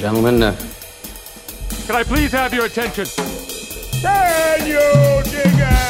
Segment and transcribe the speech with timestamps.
[0.00, 0.42] gentlemen.
[0.42, 0.56] Uh,
[1.86, 3.04] Can I please have your attention?
[4.00, 4.80] Can you
[5.30, 5.80] dig it?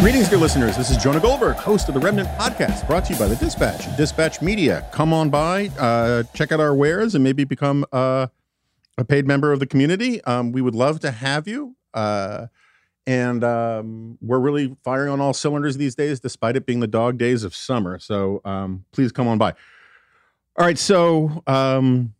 [0.00, 0.78] Greetings, dear listeners.
[0.78, 3.94] This is Jonah Goldberg, host of the Remnant Podcast, brought to you by the Dispatch
[3.98, 4.88] Dispatch Media.
[4.90, 8.28] Come on by, uh, check out our wares, and maybe become uh,
[8.96, 10.24] a paid member of the community.
[10.24, 11.76] Um, we would love to have you.
[11.92, 12.46] Uh,
[13.10, 17.18] and um, we're really firing on all cylinders these days, despite it being the dog
[17.18, 17.98] days of summer.
[17.98, 19.50] So um, please come on by.
[20.56, 22.14] All right, so um,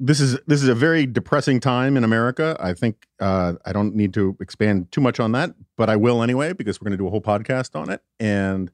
[0.00, 2.56] this is this is a very depressing time in America.
[2.58, 6.22] I think uh, I don't need to expand too much on that, but I will
[6.22, 8.00] anyway because we're going to do a whole podcast on it.
[8.18, 8.70] And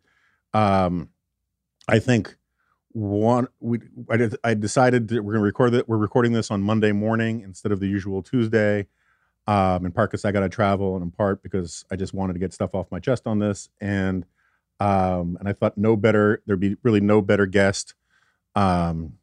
[0.54, 1.08] um,
[1.88, 2.36] I think
[2.92, 6.62] one we I, I decided that we're going to record that we're recording this on
[6.62, 8.86] Monday morning instead of the usual Tuesday.
[9.48, 12.34] Um, in part because I got to travel, and in part because I just wanted
[12.34, 13.68] to get stuff off my chest on this.
[13.80, 14.24] And
[14.78, 17.94] um, and I thought no better there'd be really no better guest
[18.54, 19.14] um,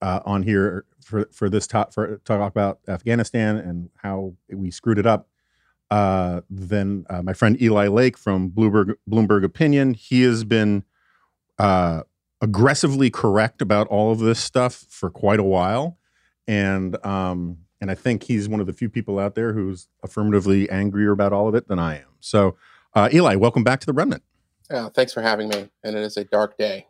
[0.00, 4.98] uh, on here for for this talk for talk about Afghanistan and how we screwed
[4.98, 5.28] it up.
[5.90, 9.94] Uh, than uh, my friend Eli Lake from Bloomberg Bloomberg Opinion.
[9.94, 10.82] He has been
[11.58, 12.02] uh,
[12.40, 15.98] aggressively correct about all of this stuff for quite a while,
[16.48, 20.70] and um, and I think he's one of the few people out there who's affirmatively
[20.70, 22.06] angrier about all of it than I am.
[22.18, 22.56] So,
[22.94, 24.22] uh, Eli, welcome back to the Remnant.
[24.70, 25.68] Yeah, thanks for having me.
[25.82, 26.86] And it is a dark day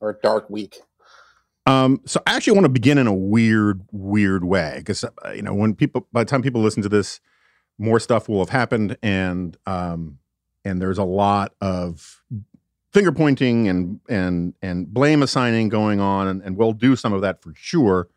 [0.00, 0.78] or a dark week.
[1.66, 5.42] Um, so I actually want to begin in a weird, weird way because uh, you
[5.42, 7.20] know when people, by the time people listen to this,
[7.76, 10.18] more stuff will have happened, and um,
[10.64, 12.22] and there's a lot of
[12.90, 17.20] finger pointing and and and blame assigning going on, and, and we'll do some of
[17.20, 18.08] that for sure.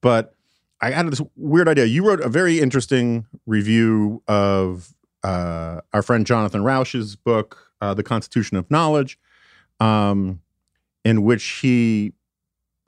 [0.00, 0.35] But
[0.80, 1.86] I had this weird idea.
[1.86, 8.02] You wrote a very interesting review of uh, our friend Jonathan Rauch's book, uh, "The
[8.02, 9.18] Constitution of Knowledge,"
[9.80, 10.40] um,
[11.04, 12.12] in which he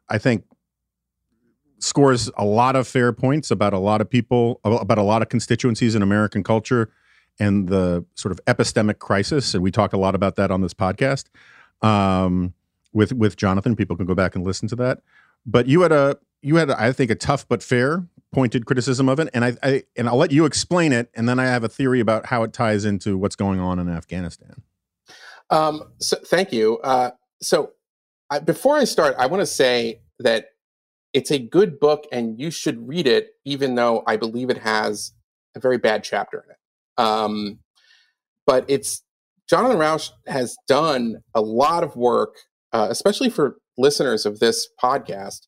[0.09, 0.45] I think
[1.79, 5.29] scores a lot of fair points about a lot of people, about a lot of
[5.29, 6.91] constituencies in American culture
[7.39, 9.55] and the sort of epistemic crisis.
[9.55, 11.27] And we talked a lot about that on this podcast
[11.83, 12.53] um,
[12.93, 13.77] with with Jonathan.
[13.77, 15.01] People can go back and listen to that.
[15.47, 19.19] But you had a you had I think a tough but fair pointed criticism of
[19.21, 21.69] it, and I, I and I'll let you explain it, and then I have a
[21.69, 24.63] theory about how it ties into what's going on in Afghanistan.
[25.51, 26.79] Um, so thank you.
[26.79, 27.73] Uh, so
[28.31, 30.47] I, before I start, I want to say that
[31.13, 35.13] it's a good book and you should read it, even though I believe it has
[35.57, 37.03] a very bad chapter in it.
[37.03, 37.59] Um,
[38.47, 39.03] but it's
[39.49, 42.37] Jonathan Rauch has done a lot of work,
[42.73, 45.47] uh, especially for listeners of this podcast,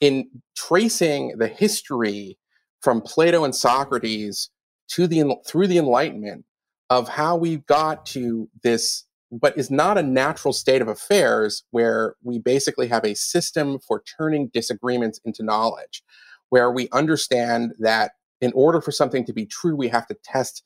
[0.00, 2.38] in tracing the history
[2.80, 4.50] from Plato and Socrates
[4.88, 6.44] to the through the Enlightenment
[6.90, 12.14] of how we got to this but is not a natural state of affairs where
[12.22, 16.02] we basically have a system for turning disagreements into knowledge,
[16.48, 20.62] where we understand that in order for something to be true, we have to test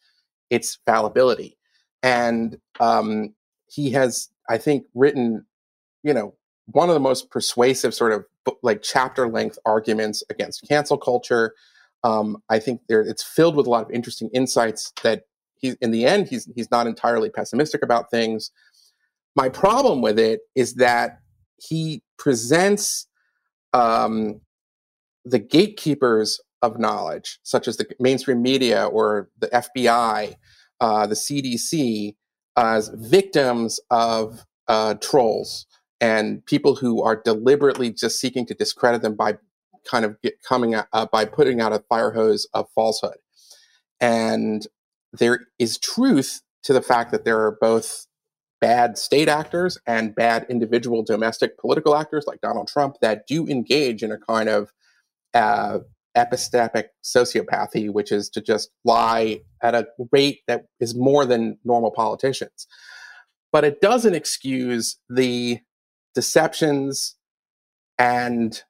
[0.51, 1.57] its fallibility.
[2.03, 3.35] And um,
[3.67, 5.47] he has, I think, written,
[6.03, 6.35] you know,
[6.73, 8.25] one of the most persuasive sort of
[8.63, 11.55] like chapter length arguments against cancel culture.
[12.05, 15.23] Um, I think there it's filled with a lot of interesting insights that
[15.55, 18.51] he's in the end he's he's not entirely pessimistic about things.
[19.37, 21.19] My problem with it is that
[21.57, 23.07] he presents
[23.73, 24.41] um,
[25.25, 30.35] the gatekeepers of knowledge, such as the mainstream media or the FBI,
[30.81, 32.15] uh, the CDC,
[32.57, 35.67] as victims of uh, trolls
[36.03, 39.39] and people who are deliberately just seeking to discredit them by
[39.89, 43.17] kind of coming out, uh, by putting out a fire hose of falsehood.
[44.01, 44.67] And
[45.13, 48.07] there is truth to the fact that there are both
[48.61, 54.03] bad state actors and bad individual domestic political actors like Donald Trump that do engage
[54.03, 54.73] in a kind of
[55.35, 55.79] uh,
[56.17, 61.93] epistemic sociopathy, which is to just lie at a rate that is more than normal
[61.93, 62.67] politicians.
[63.53, 65.61] But it doesn't excuse the
[66.15, 67.17] deceptions
[67.99, 68.63] and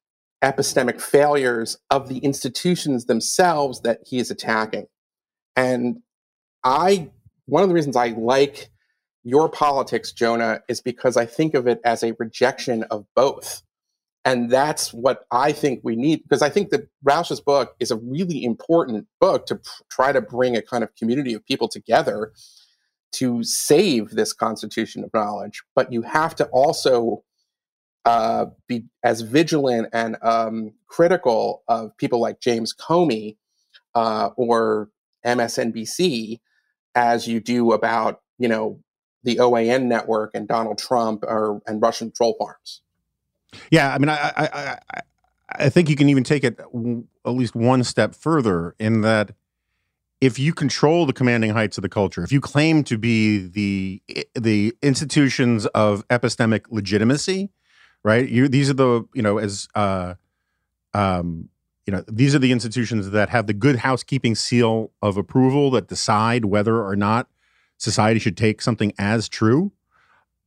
[0.43, 4.87] epistemic failures of the institutions themselves that he is attacking.
[5.57, 6.01] And
[6.65, 7.11] I,
[7.47, 8.71] one of the reasons I like
[9.23, 13.63] your politics, Jonah, is because I think of it as a rejection of both.
[14.25, 17.97] And that's what I think we need, because I think that Rauch's book is a
[17.97, 22.33] really important book to pr- try to bring a kind of community of people together
[23.13, 25.63] to save this constitution of knowledge.
[25.75, 27.25] But you have to also
[28.05, 33.37] uh, be as vigilant and um, critical of people like James Comey
[33.95, 34.91] uh, or
[35.25, 36.41] MSNBC
[36.95, 38.81] as you do about, you know,
[39.25, 42.83] the OAN network and Donald Trump or and Russian troll farms.
[43.71, 45.01] Yeah, I mean, I, I, I,
[45.51, 49.33] I think you can even take it at least one step further in that
[50.21, 54.03] if you control the commanding heights of the culture, if you claim to be the
[54.35, 57.51] the institutions of epistemic legitimacy,
[58.05, 58.29] right?
[58.29, 60.15] You these are the you know as uh,
[60.95, 61.49] um,
[61.87, 65.89] you know these are the institutions that have the good housekeeping seal of approval that
[65.89, 67.29] decide whether or not
[67.79, 69.73] society should take something as true.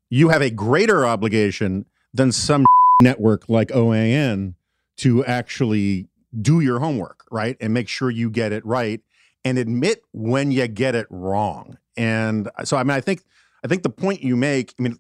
[0.10, 2.66] You have a greater obligation than some
[3.02, 4.56] network like OAN
[4.98, 6.07] to actually
[6.42, 7.57] do your homework, right?
[7.60, 9.02] And make sure you get it right
[9.44, 11.78] and admit when you get it wrong.
[11.98, 13.24] And so I mean I think
[13.63, 15.00] I think the point you make, I mean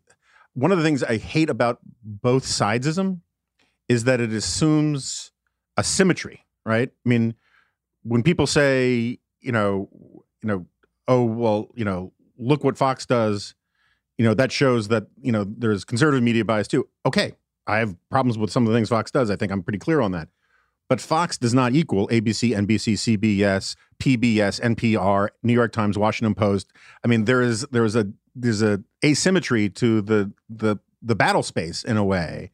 [0.55, 3.19] one of the things I hate about both sidesism
[3.87, 5.31] is that it assumes
[5.77, 6.89] a symmetry, right?
[6.89, 7.35] I mean,
[8.03, 9.89] when people say, you know,
[10.41, 10.65] you know,
[11.07, 13.53] oh well, you know, look what Fox does,
[14.17, 16.87] you know, that shows that you know there's conservative media bias too.
[17.05, 17.33] Okay,
[17.67, 19.29] I have problems with some of the things Fox does.
[19.29, 20.29] I think I'm pretty clear on that.
[20.87, 26.71] But Fox does not equal ABC, NBC, CBS, PBS, NPR, New York Times, Washington Post.
[27.03, 31.43] I mean, there is there is a there's a asymmetry to the the the battle
[31.43, 32.51] space in a way,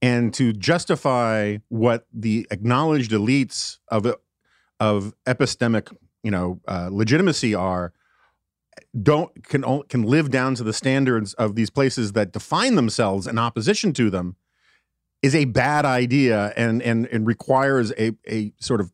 [0.00, 4.14] and to justify what the acknowledged elites of
[4.78, 7.92] of epistemic you know uh, legitimacy are
[9.00, 13.38] don't can can live down to the standards of these places that define themselves in
[13.38, 14.36] opposition to them
[15.22, 18.92] is a bad idea and and and requires a a sort of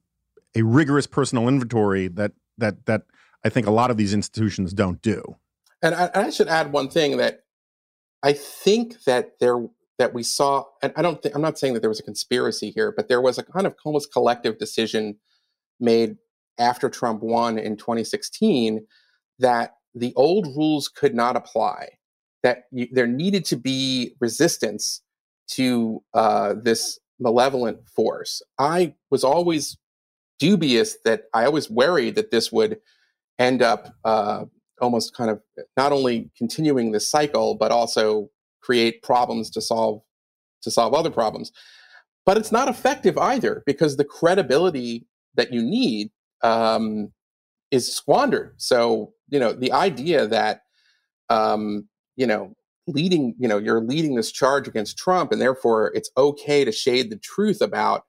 [0.54, 3.02] a rigorous personal inventory that that that
[3.44, 5.36] I think a lot of these institutions don't do.
[5.82, 7.40] And I, I should add one thing that
[8.22, 9.66] I think that there
[9.98, 12.92] that we saw, and I don't I'm not saying that there was a conspiracy here,
[12.96, 15.16] but there was a kind of almost collective decision
[15.80, 16.16] made
[16.58, 18.86] after Trump won in 2016
[19.38, 21.88] that the old rules could not apply.
[22.42, 25.02] That you, there needed to be resistance
[25.48, 28.42] to uh, this malevolent force.
[28.58, 29.76] I was always
[30.38, 32.78] dubious that I always worried that this would
[33.38, 34.44] end up uh,
[34.80, 35.40] almost kind of
[35.76, 38.30] not only continuing this cycle, but also
[38.60, 40.02] create problems to solve
[40.62, 41.52] to solve other problems.
[42.26, 46.10] But it's not effective either because the credibility that you need
[46.42, 47.12] um,
[47.70, 48.54] is squandered.
[48.56, 50.62] So you know the idea that
[51.28, 52.54] um, you know
[52.88, 57.10] leading, you know, you're leading this charge against Trump, and therefore it's okay to shade
[57.10, 58.04] the truth about,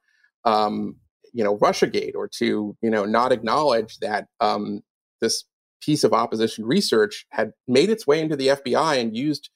[0.45, 0.95] um,
[1.33, 4.81] you know, RussiaGate, or to, you know, not acknowledge that um,
[5.21, 5.43] this
[5.81, 9.49] piece of opposition research had made its way into the FBI and used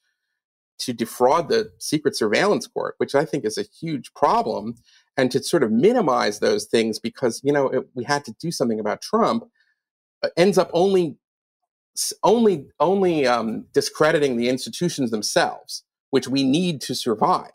[0.78, 4.74] to defraud the Secret Surveillance Court, which I think is a huge problem,
[5.16, 8.50] and to sort of minimize those things because you know it, we had to do
[8.50, 9.44] something about Trump,
[10.22, 11.16] uh, ends up only
[12.22, 17.52] only only um, discrediting the institutions themselves, which we need to survive.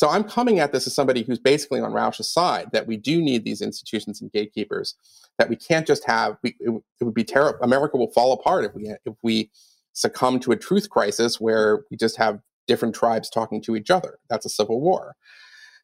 [0.00, 3.20] So I'm coming at this as somebody who's basically on Rauch's side that we do
[3.20, 4.94] need these institutions and gatekeepers.
[5.36, 6.38] That we can't just have.
[6.42, 6.70] We, it,
[7.00, 7.58] it would be terrible.
[7.60, 9.50] America will fall apart if we if we
[9.92, 14.18] succumb to a truth crisis where we just have different tribes talking to each other.
[14.30, 15.16] That's a civil war.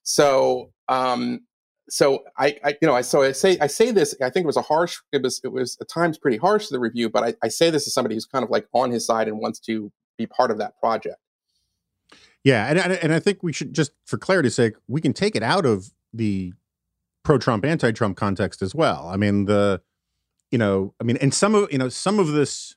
[0.02, 1.42] So um,
[1.90, 4.14] so I, I, you know, I so I say I say this.
[4.22, 4.96] I think it was a harsh.
[5.12, 7.68] It was it was at times pretty harsh to the review, but I, I say
[7.68, 10.50] this as somebody who's kind of like on his side and wants to be part
[10.50, 11.18] of that project.
[12.46, 15.42] Yeah, and and I think we should just, for clarity's sake, we can take it
[15.42, 16.52] out of the
[17.24, 19.08] pro-Trump, anti-Trump context as well.
[19.08, 19.82] I mean the,
[20.52, 22.76] you know, I mean, and some of you know some of this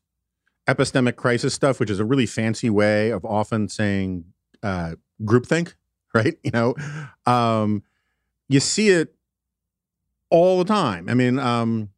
[0.67, 4.25] epistemic crisis stuff, which is a really fancy way of often saying
[4.63, 5.75] uh, groupthink,
[6.15, 6.35] right?
[6.43, 6.75] You know,
[7.27, 7.83] um,
[8.47, 9.13] you see it
[10.31, 11.07] all the time.
[11.09, 11.89] I mean, um,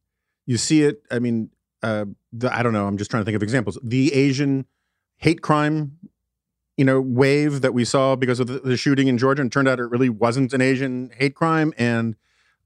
[0.46, 1.04] you see it.
[1.10, 1.52] I mean,
[1.82, 2.86] uh, the, I don't know.
[2.86, 3.80] I'm just trying to think of examples.
[3.82, 4.66] The Asian
[5.16, 5.94] hate crime,
[6.78, 9.68] you know, wave that we saw because of the, the shooting in Georgia, and turned
[9.68, 12.16] out it really wasn't an Asian hate crime, and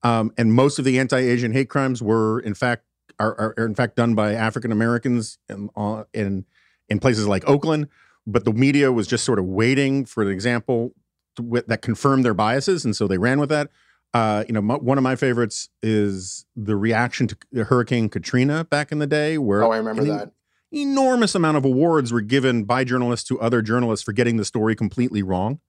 [0.04, 2.84] um, and most of the anti-Asian hate crimes were, in fact,
[3.20, 6.46] are, are, are in fact done by African Americans in, uh, in
[6.90, 7.88] in places like Oakland.
[8.28, 10.94] But the media was just sort of waiting for an example
[11.38, 13.70] that confirmed their biases, and so they ran with that.
[14.14, 19.00] Uh, you know, one of my favorites is the reaction to Hurricane Katrina back in
[19.00, 20.32] the day, where oh, I remember that
[20.72, 24.76] enormous amount of awards were given by journalists to other journalists for getting the story
[24.76, 25.60] completely wrong.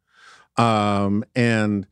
[0.56, 1.86] Um, and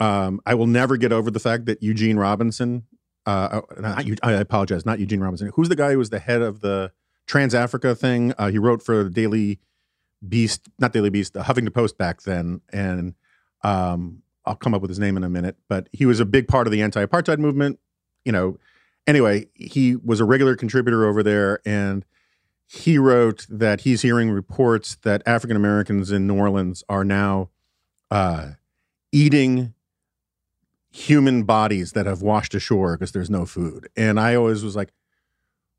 [0.00, 2.84] um, I will never get over the fact that Eugene Robinson,
[3.26, 5.50] uh, uh not, I apologize, not Eugene Robinson.
[5.54, 6.92] Who's the guy who was the head of the
[7.26, 8.34] Trans Africa thing?
[8.36, 9.60] Uh, he wrote for the Daily
[10.26, 13.14] Beast, not Daily Beast, the Huffington Post back then, and
[13.62, 16.48] um, I'll come up with his name in a minute, but he was a big
[16.48, 17.78] part of the anti-apartheid movement.
[18.24, 18.58] You know,
[19.06, 22.04] anyway, he was a regular contributor over there, and
[22.74, 27.50] he wrote that he's hearing reports that African Americans in New Orleans are now
[28.10, 28.52] uh,
[29.12, 29.74] eating
[30.90, 33.88] human bodies that have washed ashore because there's no food.
[33.96, 34.92] And I always was like,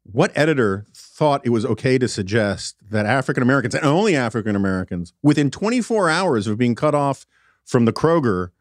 [0.04, 5.12] what editor thought it was okay to suggest that African Americans and only African Americans,
[5.22, 7.26] within 24 hours of being cut off
[7.66, 8.52] from the Kroger,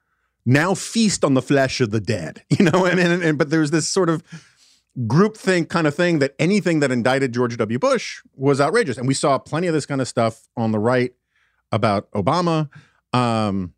[0.44, 2.42] now feast on the flesh of the dead?
[2.58, 4.22] You know, and, and, and but there's this sort of
[5.00, 7.78] groupthink kind of thing that anything that indicted George W.
[7.78, 8.96] Bush was outrageous.
[8.96, 11.12] And we saw plenty of this kind of stuff on the right
[11.72, 12.68] about Obama.
[13.12, 13.74] Um,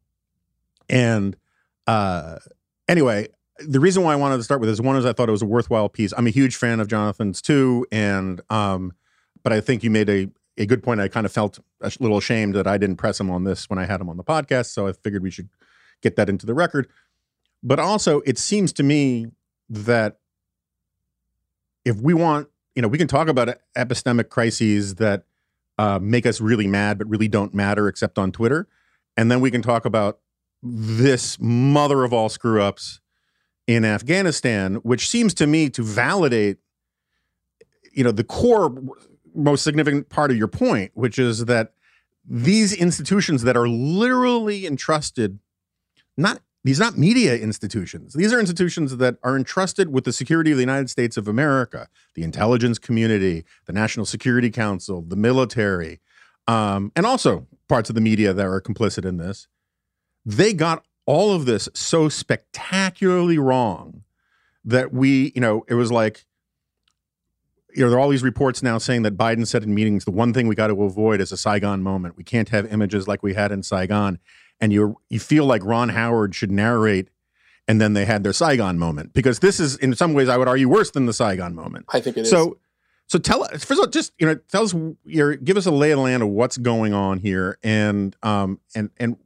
[0.89, 1.37] and
[1.87, 2.39] uh,
[2.89, 5.33] anyway, the reason why I wanted to start with this one is I thought it
[5.33, 6.13] was a worthwhile piece.
[6.17, 8.93] I'm a huge fan of Jonathan's too, and um,
[9.43, 11.01] but I think you made a a good point.
[11.01, 13.79] I kind of felt a little ashamed that I didn't press him on this when
[13.79, 15.49] I had him on the podcast, so I figured we should
[16.03, 16.89] get that into the record.
[17.63, 19.27] But also, it seems to me
[19.69, 20.19] that
[21.87, 25.25] if we want, you know, we can talk about epistemic crises that
[25.79, 28.67] uh, make us really mad, but really don't matter except on Twitter,
[29.17, 30.19] and then we can talk about
[30.63, 33.01] this mother of all screw ups
[33.69, 36.59] in Afghanistan, which seems to me to validate,
[37.93, 38.75] you know, the core,
[39.35, 41.73] most significant part of your point, which is that
[42.29, 45.39] these institutions that are literally entrusted,
[46.17, 48.15] not these are not media institutions.
[48.15, 51.89] These are institutions that are entrusted with the security of the United States of America,
[52.15, 56.01] the intelligence community, the National Security Council, the military,
[56.49, 59.47] um, and also parts of the media that are complicit in this.
[60.25, 64.03] They got all of this so spectacularly wrong
[64.65, 66.27] that we, you know, it was like,
[67.75, 70.11] you know, there are all these reports now saying that Biden said in meetings the
[70.11, 72.17] one thing we got to avoid is a Saigon moment.
[72.17, 74.19] We can't have images like we had in Saigon,
[74.61, 77.09] and you you feel like Ron Howard should narrate,
[77.69, 80.49] and then they had their Saigon moment because this is in some ways I would
[80.49, 81.87] argue worse than the Saigon moment.
[81.89, 82.31] I think it is.
[82.31, 82.59] So,
[83.07, 85.71] so tell us first of all, just you know, tell us your give us a
[85.71, 89.17] lay of the land of what's going on here, and um and and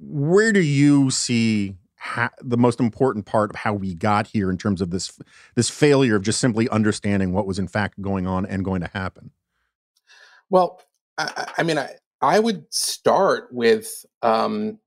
[0.00, 4.58] where do you see ha- the most important part of how we got here in
[4.58, 5.18] terms of this
[5.54, 8.90] this failure of just simply understanding what was in fact going on and going to
[8.92, 9.30] happen?
[10.48, 10.82] Well,
[11.16, 14.78] I, I mean, I I would start with um,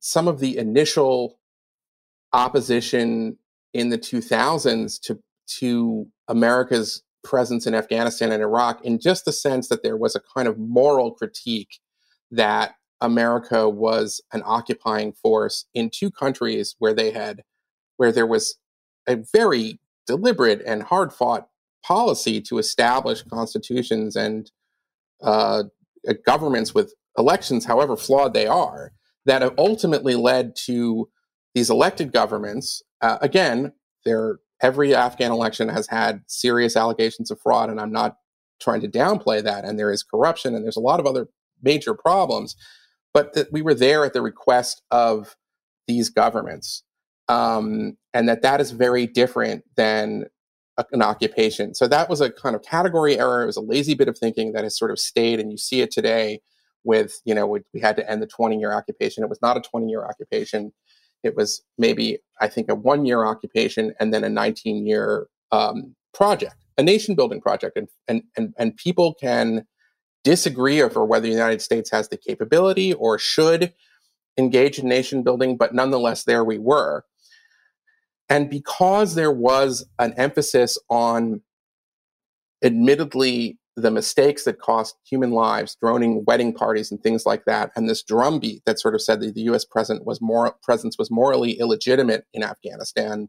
[0.00, 1.38] some of the initial
[2.32, 3.38] opposition
[3.74, 5.18] in the 2000s to
[5.58, 10.20] to America's presence in Afghanistan and Iraq in just the sense that there was a
[10.34, 11.78] kind of moral critique
[12.30, 17.42] that America was an occupying force in two countries where they had,
[17.96, 18.56] where there was
[19.06, 21.48] a very deliberate and hard fought
[21.84, 24.50] policy to establish constitutions and
[25.22, 25.64] uh,
[26.24, 28.92] governments with elections, however flawed they are,
[29.26, 31.08] that have ultimately led to
[31.54, 32.82] these elected governments.
[33.00, 33.72] Uh, again,
[34.62, 38.16] every Afghan election has had serious allegations of fraud, and I'm not
[38.60, 39.64] trying to downplay that.
[39.64, 41.28] And there is corruption, and there's a lot of other
[41.62, 42.56] major problems
[43.14, 45.36] but that we were there at the request of
[45.86, 46.82] these governments,
[47.28, 50.24] um, and that that is very different than
[50.92, 51.74] an occupation.
[51.74, 53.42] So that was a kind of category error.
[53.42, 55.80] It was a lazy bit of thinking that has sort of stayed, and you see
[55.80, 56.40] it today
[56.84, 59.22] with you know we, had to end the 20 year occupation.
[59.22, 60.72] It was not a 20 year occupation.
[61.22, 65.94] It was maybe I think a one year occupation and then a 19 year um,
[66.14, 69.66] project, a nation building project, and and and and people can
[70.24, 73.72] disagree over whether the United States has the capability or should
[74.38, 77.04] engage in nation building, but nonetheless, there we were.
[78.32, 81.42] And because there was an emphasis on
[82.64, 87.90] admittedly the mistakes that cost human lives, droning wedding parties and things like that, and
[87.90, 89.66] this drumbeat that sort of said that the U.S.
[89.66, 90.18] president was
[90.62, 93.28] presence was morally illegitimate in Afghanistan,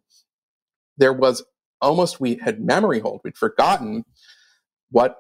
[0.97, 1.43] there was
[1.81, 3.19] almost we had memory hold.
[3.25, 4.05] We'd forgotten
[4.89, 5.17] what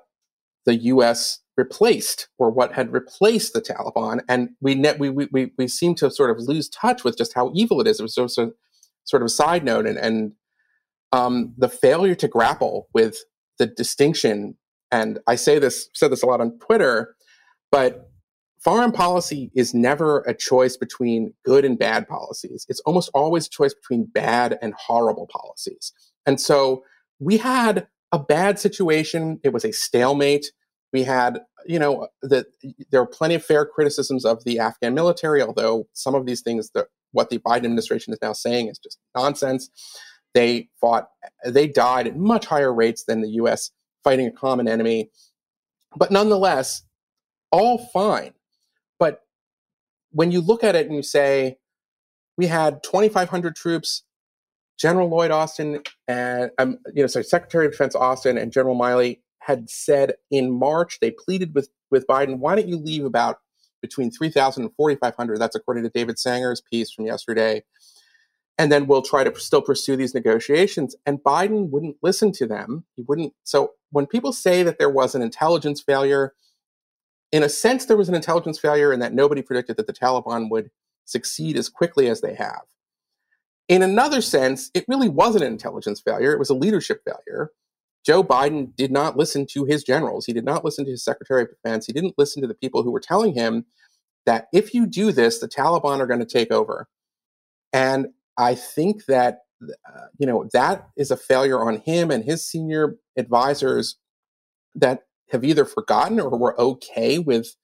[0.65, 4.21] the U.S replaced or what had replaced the Taliban.
[4.27, 7.51] And we, ne- we, we, we seem to sort of lose touch with just how
[7.53, 7.99] evil it is.
[7.99, 8.15] It was
[9.05, 9.85] sort of a side note.
[9.85, 10.33] And, and
[11.11, 13.17] um, the failure to grapple with
[13.59, 14.57] the distinction,
[14.91, 17.15] and I say this, said this a lot on Twitter,
[17.71, 18.09] but
[18.63, 22.65] foreign policy is never a choice between good and bad policies.
[22.69, 25.91] It's almost always a choice between bad and horrible policies.
[26.25, 26.83] And so
[27.19, 29.39] we had a bad situation.
[29.43, 30.51] It was a stalemate
[30.93, 32.45] we had, you know, that
[32.91, 36.69] there are plenty of fair criticisms of the Afghan military, although some of these things
[36.75, 39.69] that what the Biden administration is now saying is just nonsense.
[40.33, 41.07] They fought,
[41.45, 43.71] they died at much higher rates than the U.S.
[44.03, 45.09] fighting a common enemy,
[45.95, 46.83] but nonetheless,
[47.51, 48.33] all fine.
[48.99, 49.21] But
[50.11, 51.57] when you look at it and you say,
[52.35, 54.03] we had 2,500 troops,
[54.79, 59.19] General Lloyd Austin and um, you know, sorry, Secretary of Defense Austin and General Milley
[59.39, 63.37] had said in March, they pleaded with, with Biden, why don't you leave about
[63.83, 65.37] between 3,000 and 4,500?
[65.37, 67.63] That's according to David Sanger's piece from yesterday.
[68.57, 70.95] And then we'll try to still pursue these negotiations.
[71.05, 72.85] And Biden wouldn't listen to them.
[72.95, 73.33] He wouldn't.
[73.43, 76.33] So when people say that there was an intelligence failure,
[77.31, 80.49] in a sense, there was an intelligence failure and that nobody predicted that the Taliban
[80.49, 80.71] would
[81.05, 82.61] succeed as quickly as they have.
[83.67, 87.51] In another sense, it really wasn't an intelligence failure, it was a leadership failure.
[88.05, 90.25] Joe Biden did not listen to his generals.
[90.25, 91.85] He did not listen to his Secretary of Defense.
[91.85, 93.65] He didn't listen to the people who were telling him
[94.25, 96.87] that if you do this, the Taliban are going to take over.
[97.71, 98.07] And
[98.37, 102.97] I think that uh, you know that is a failure on him and his senior
[103.17, 103.97] advisors
[104.75, 107.55] that have either forgotten or were okay with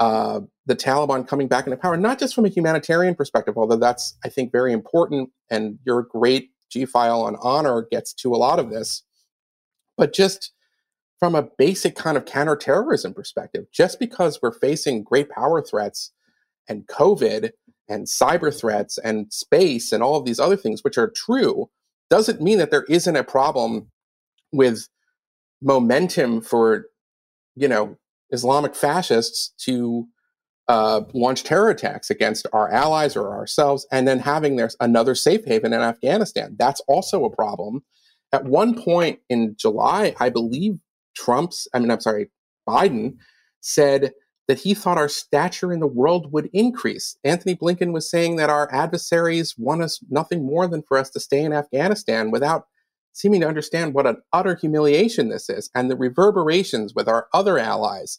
[0.00, 4.16] uh, the Taliban coming back into power, not just from a humanitarian perspective, although that's,
[4.24, 5.30] I think, very important.
[5.50, 9.02] And your great G file on honor gets to a lot of this,
[10.00, 10.52] but just
[11.18, 16.10] from a basic kind of counterterrorism perspective, just because we're facing great power threats
[16.66, 17.50] and COVID
[17.86, 21.68] and cyber threats and space and all of these other things, which are true,
[22.08, 23.90] doesn't mean that there isn't a problem
[24.52, 24.88] with
[25.60, 26.86] momentum for,
[27.54, 27.98] you know,
[28.30, 30.08] Islamic fascists to
[30.68, 35.44] uh, launch terror attacks against our allies or ourselves, and then having there's another safe
[35.44, 36.56] haven in Afghanistan.
[36.58, 37.82] That's also a problem.
[38.32, 40.78] At one point in July, I believe
[41.16, 42.30] Trump's, I mean, I'm sorry,
[42.68, 43.16] Biden
[43.60, 44.12] said
[44.46, 47.16] that he thought our stature in the world would increase.
[47.24, 51.20] Antony Blinken was saying that our adversaries want us nothing more than for us to
[51.20, 52.66] stay in Afghanistan without
[53.12, 57.58] seeming to understand what an utter humiliation this is and the reverberations with our other
[57.58, 58.18] allies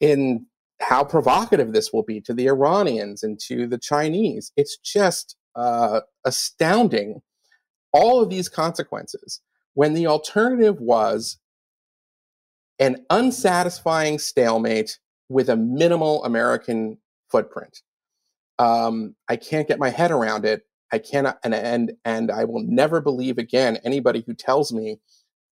[0.00, 0.46] in
[0.80, 4.52] how provocative this will be to the Iranians and to the Chinese.
[4.56, 7.22] It's just uh, astounding.
[7.98, 9.40] All of these consequences
[9.74, 11.38] when the alternative was
[12.78, 16.98] an unsatisfying stalemate with a minimal American
[17.30, 17.80] footprint.
[18.58, 20.62] Um, I can't get my head around it.
[20.92, 25.00] I cannot, and and and I will never believe again anybody who tells me,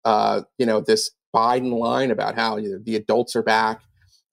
[0.06, 3.82] uh, you know, this Biden line about how you know, the adults are back,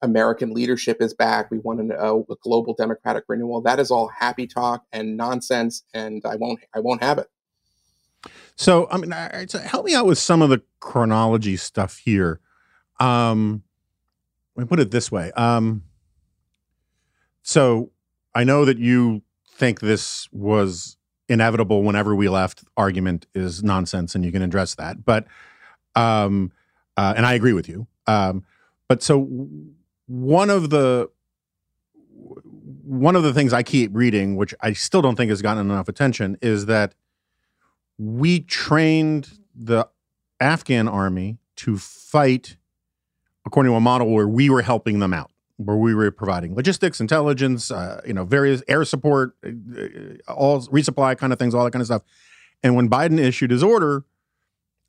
[0.02, 1.50] American leadership is back.
[1.50, 3.60] We want a, a global democratic renewal.
[3.60, 7.28] That is all happy talk and nonsense, and I won't I won't have it.
[8.56, 9.12] So, I mean,
[9.48, 12.40] so help me out with some of the chronology stuff here.
[13.00, 13.62] Um,
[14.54, 15.30] let me put it this way.
[15.32, 15.82] Um,
[17.42, 17.90] so
[18.34, 19.22] I know that you
[19.56, 20.96] think this was
[21.28, 25.26] inevitable whenever we left argument is nonsense and you can address that but
[25.96, 26.52] um
[26.96, 28.44] uh, and i agree with you um
[28.88, 29.48] but so
[30.06, 31.10] one of the
[32.84, 35.88] one of the things i keep reading which i still don't think has gotten enough
[35.88, 36.94] attention is that
[37.98, 39.88] we trained the
[40.40, 42.56] afghan army to fight
[43.44, 47.00] according to a model where we were helping them out where we were providing logistics,
[47.00, 51.64] intelligence, uh, you know, various air support, uh, uh, all resupply kind of things, all
[51.64, 52.02] that kind of stuff.
[52.62, 54.04] And when Biden issued his order,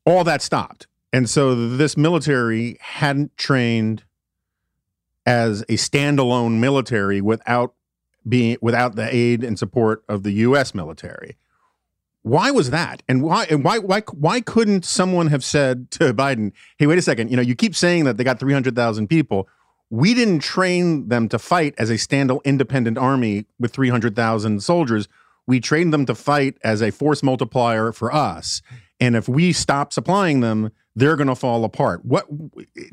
[0.06, 0.88] all that stopped.
[1.14, 4.04] And so this military hadn't trained
[5.26, 7.74] as a standalone military without
[8.28, 11.38] being without the aid and support of the US military.
[12.28, 13.04] Why was that?
[13.08, 17.02] And why and why why why couldn't someone have said to Biden, "Hey, wait a
[17.02, 19.48] second, you know, you keep saying that they got 300,000 people
[19.90, 25.08] we didn't train them to fight as a standalone independent army with 300,000 soldiers.
[25.46, 28.62] We trained them to fight as a force multiplier for us.
[29.00, 32.04] And if we stop supplying them, they're going to fall apart.
[32.04, 32.26] What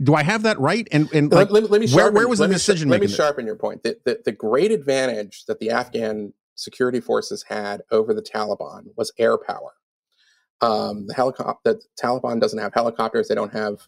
[0.03, 0.87] do I have that right?
[0.93, 3.09] And and like, let, let, me sharpen, where, where was the decision making?
[3.09, 3.83] Let me sharpen your point.
[3.83, 9.13] The, the, the great advantage that the Afghan security forces had over the Taliban was
[9.19, 9.73] air power.
[10.61, 13.29] Um, the helicopter, the Taliban doesn't have helicopters.
[13.29, 13.87] They don't have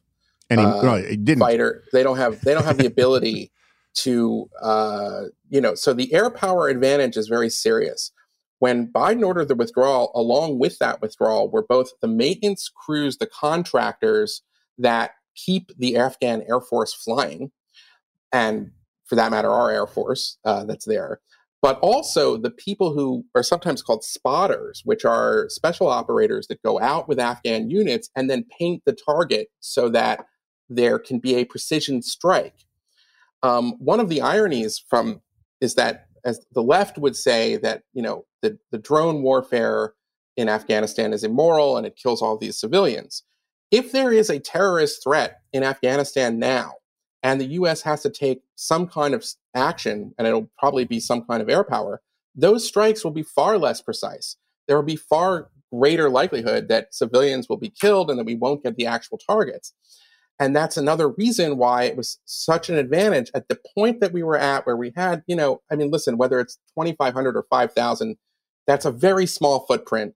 [0.50, 1.40] any uh, no, he didn't.
[1.40, 1.84] fighter.
[1.92, 3.52] They don't have they don't have the ability
[3.94, 5.74] to uh, you know.
[5.74, 8.12] So the air power advantage is very serious.
[8.58, 13.26] When Biden ordered the withdrawal, along with that withdrawal, were both the maintenance crews, the
[13.26, 14.42] contractors
[14.78, 17.50] that keep the Afghan Air Force flying,
[18.32, 18.70] and
[19.04, 21.20] for that matter, our Air Force uh, that's there,
[21.62, 26.80] but also the people who are sometimes called spotters, which are special operators that go
[26.80, 30.26] out with Afghan units and then paint the target so that
[30.68, 32.66] there can be a precision strike.
[33.42, 35.20] Um, one of the ironies from
[35.60, 39.94] is that as the left would say that you know the, the drone warfare
[40.36, 43.22] in Afghanistan is immoral and it kills all these civilians.
[43.70, 46.74] If there is a terrorist threat in Afghanistan now,
[47.26, 51.24] and the US has to take some kind of action, and it'll probably be some
[51.24, 52.00] kind of air power,
[52.36, 54.36] those strikes will be far less precise.
[54.68, 58.62] There will be far greater likelihood that civilians will be killed and that we won't
[58.62, 59.74] get the actual targets.
[60.38, 64.22] And that's another reason why it was such an advantage at the point that we
[64.22, 68.18] were at, where we had, you know, I mean, listen, whether it's 2,500 or 5,000,
[68.68, 70.14] that's a very small footprint.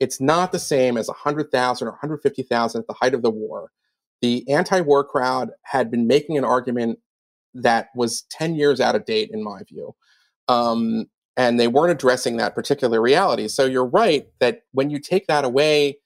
[0.00, 3.72] It's not the same as 100,000 or 150,000 at the height of the war.
[4.22, 6.98] The anti war crowd had been making an argument
[7.54, 9.94] that was 10 years out of date, in my view.
[10.48, 13.48] Um, and they weren't addressing that particular reality.
[13.48, 15.98] So you're right that when you take that away,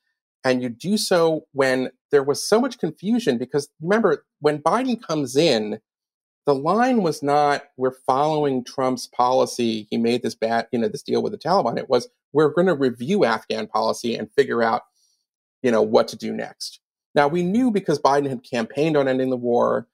[0.44, 5.36] and you do so when there was so much confusion, because remember, when Biden comes
[5.36, 5.80] in,
[6.46, 9.86] the line was not we're following Trump's policy.
[9.90, 11.78] He made this bad, you know, this deal with the Taliban.
[11.78, 14.82] It was we're going to review Afghan policy and figure out,
[15.62, 16.79] you know, what to do next.
[17.14, 19.88] Now we knew because Biden had campaigned on ending the war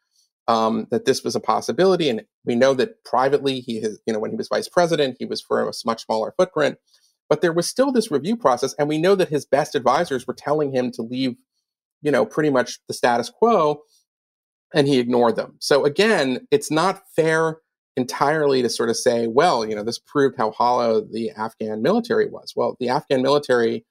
[0.49, 4.19] um, that this was a possibility, and we know that privately he has, you know,
[4.19, 6.79] when he was vice president, he was for a much smaller footprint.
[7.29, 10.35] But there was still this review process, and we know that his best advisors were
[10.35, 11.37] telling him to leave,
[12.01, 13.83] you know, pretty much the status quo,
[14.73, 15.57] and he ignored them.
[15.59, 17.59] So again, it's not fair
[17.97, 22.29] entirely to sort of say, well, you know, this proved how hollow the Afghan military
[22.29, 22.53] was.
[22.55, 23.85] Well, the Afghan military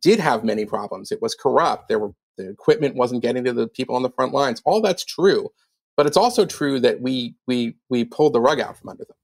[0.00, 1.12] did have many problems.
[1.12, 1.88] It was corrupt.
[1.88, 4.62] There were the equipment wasn't getting to the people on the front lines.
[4.64, 5.50] All that's true,
[5.96, 9.16] but it's also true that we we we pulled the rug out from under them.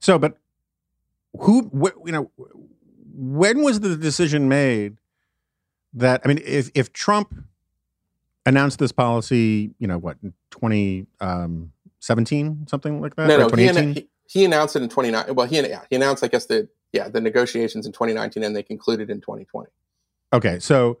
[0.00, 0.38] So, but
[1.40, 2.30] who, wh- you know,
[3.14, 4.98] when was the decision made
[5.94, 7.34] that, I mean, if, if Trump
[8.46, 10.16] announced this policy, you know, what,
[10.50, 11.06] 2017,
[12.46, 13.26] um, something like that?
[13.26, 15.34] No, no, he, he, he, announced it in 2019.
[15.34, 18.62] Well, he, yeah, he announced, I guess, the, yeah, the negotiations in 2019 and they
[18.62, 19.68] concluded in 2020.
[20.32, 20.58] Okay.
[20.58, 20.98] So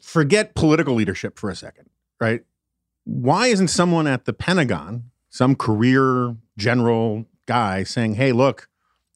[0.00, 1.88] forget political leadership for a second,
[2.20, 2.44] right?
[3.04, 8.68] Why isn't someone at the Pentagon, some career general guy saying, hey, look,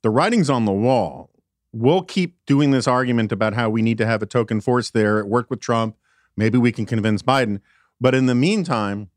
[0.03, 1.31] the writing's on the wall.
[1.73, 5.19] We'll keep doing this argument about how we need to have a token force there.
[5.19, 5.97] It worked with Trump.
[6.37, 7.61] Maybe we can convince Biden.
[8.01, 9.11] But in the meantime,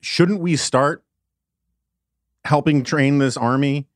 [0.00, 1.04] shouldn't we start
[2.44, 3.86] helping train this army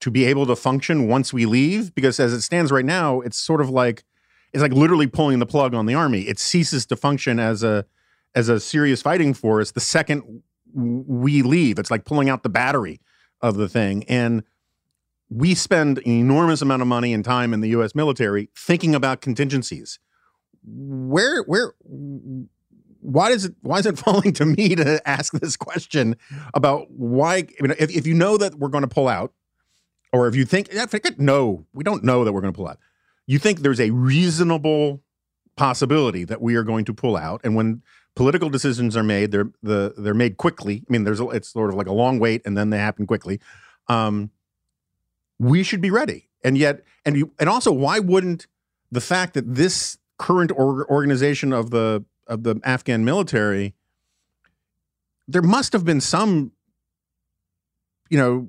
[0.00, 1.94] to be able to function once we leave?
[1.94, 4.04] Because as it stands right now, it's sort of like
[4.54, 6.22] it's like literally pulling the plug on the army.
[6.22, 7.84] It ceases to function as a
[8.36, 11.78] as a serious fighting force the second we leave.
[11.78, 13.00] It's like pulling out the battery
[13.40, 14.04] of the thing.
[14.04, 14.44] And
[15.28, 19.20] we spend an enormous amount of money and time in the US military thinking about
[19.20, 19.98] contingencies.
[20.64, 21.74] Where where
[23.00, 26.16] why does it why is it falling to me to ask this question
[26.54, 29.32] about why I mean, if, if you know that we're going to pull out
[30.12, 30.68] or if you think
[31.18, 32.78] no we don't know that we're going to pull out
[33.26, 35.02] you think there's a reasonable
[35.56, 37.82] possibility that we are going to pull out and when
[38.14, 39.30] political decisions are made.
[39.30, 40.82] They're the they're made quickly.
[40.88, 43.40] I mean, there's it's sort of like a long wait, and then they happen quickly.
[43.88, 44.30] Um,
[45.38, 48.46] we should be ready, and yet, and you, and also, why wouldn't
[48.90, 53.74] the fact that this current or, organization of the of the Afghan military,
[55.28, 56.52] there must have been some,
[58.08, 58.48] you know,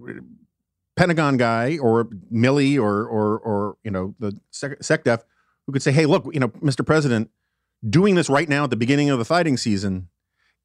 [0.96, 5.24] Pentagon guy or Milley or or or you know the SecDef
[5.66, 6.86] who could say, hey, look, you know, Mr.
[6.86, 7.30] President
[7.88, 10.10] doing this right now at the beginning of the fighting season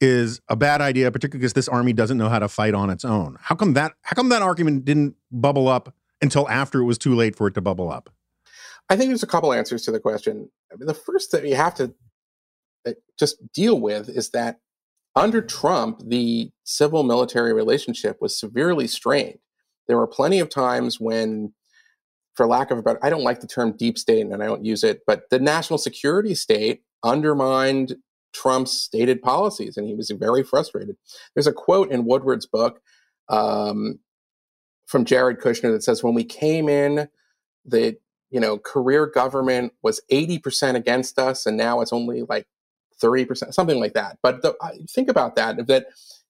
[0.01, 3.05] is a bad idea, particularly because this army doesn't know how to fight on its
[3.05, 3.37] own.
[3.40, 3.93] How come that?
[4.03, 7.55] How come that argument didn't bubble up until after it was too late for it
[7.55, 8.11] to bubble up?
[8.88, 10.51] I think there's a couple answers to the question.
[10.73, 11.95] I mean, the first that you have to
[12.87, 14.59] uh, just deal with is that
[15.14, 19.38] under Trump, the civil military relationship was severely strained.
[19.90, 21.53] There were plenty of times when,
[22.35, 24.64] for lack of a better, I don't like the term deep state and I don't
[24.64, 27.96] use it, but the national security state undermined
[28.33, 30.96] Trump's stated policies, and he was very frustrated.
[31.35, 32.81] There's a quote in Woodward's book
[33.29, 33.98] um,
[34.87, 37.09] from Jared Kushner that says, "When we came in,
[37.64, 37.96] the
[38.31, 42.46] you know career government was 80% against us, and now it's only like
[43.03, 44.55] 30%, something like that." But the,
[44.88, 45.87] think about that: that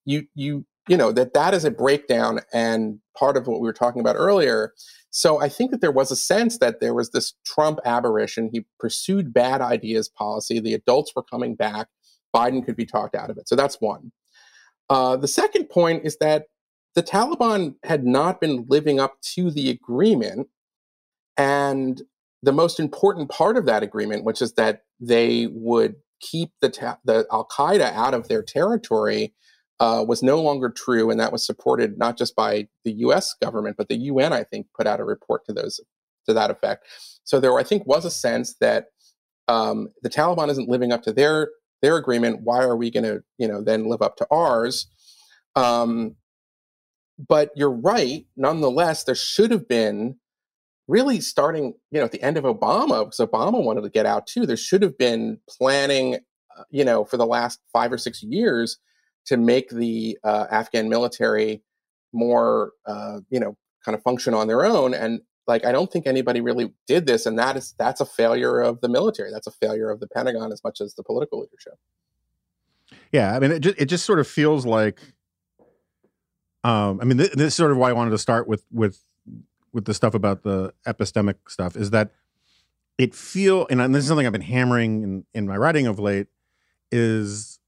[0.07, 3.73] you you you know that that is a breakdown, and part of what we were
[3.73, 4.73] talking about earlier
[5.11, 8.49] so I think that there was a sense that there was this Trump aberration.
[8.53, 10.61] He pursued bad ideas policy.
[10.61, 11.89] The adults were coming back.
[12.35, 13.49] Biden could be talked out of it.
[13.49, 14.13] So that's one.
[14.89, 16.47] Uh, the second point is that
[16.95, 20.49] the Taliban had not been living up to the agreement.
[21.37, 22.03] And
[22.43, 26.99] the most important part of that agreement, which is that they would keep the, ta-
[27.05, 29.35] the Al Qaeda out of their territory,
[29.81, 33.35] uh, was no longer true, and that was supported not just by the U.S.
[33.43, 35.81] government, but the UN, I think, put out a report to those
[36.27, 36.87] to that effect.
[37.25, 38.87] So there, I think, was a sense that
[39.49, 41.49] um, the Taliban isn't living up to their
[41.83, 42.43] their agreement.
[42.43, 44.87] Why are we going to, you know, then live up to ours?
[45.57, 46.17] Um,
[47.19, 48.27] but you're right.
[48.37, 50.17] Nonetheless, there should have been
[50.89, 54.27] really starting, you know, at the end of Obama, because Obama wanted to get out
[54.27, 54.45] too.
[54.45, 56.19] There should have been planning
[56.71, 58.79] you know, for the last five or six years
[59.27, 61.63] to make the uh, Afghan military
[62.13, 64.95] more, uh, you know, kind of function on their own.
[64.95, 67.27] And like, I don't think anybody really did this.
[67.27, 69.31] And that is, that's a failure of the military.
[69.31, 71.75] That's a failure of the Pentagon as much as the political leadership.
[73.13, 73.35] Yeah.
[73.35, 75.01] I mean, it just, it just sort of feels like,
[76.65, 79.03] um, I mean, th- this is sort of why I wanted to start with, with,
[79.73, 82.11] with the stuff about the epistemic stuff is that
[82.99, 86.27] it feel and this is something I've been hammering in, in my writing of late
[86.93, 87.60] is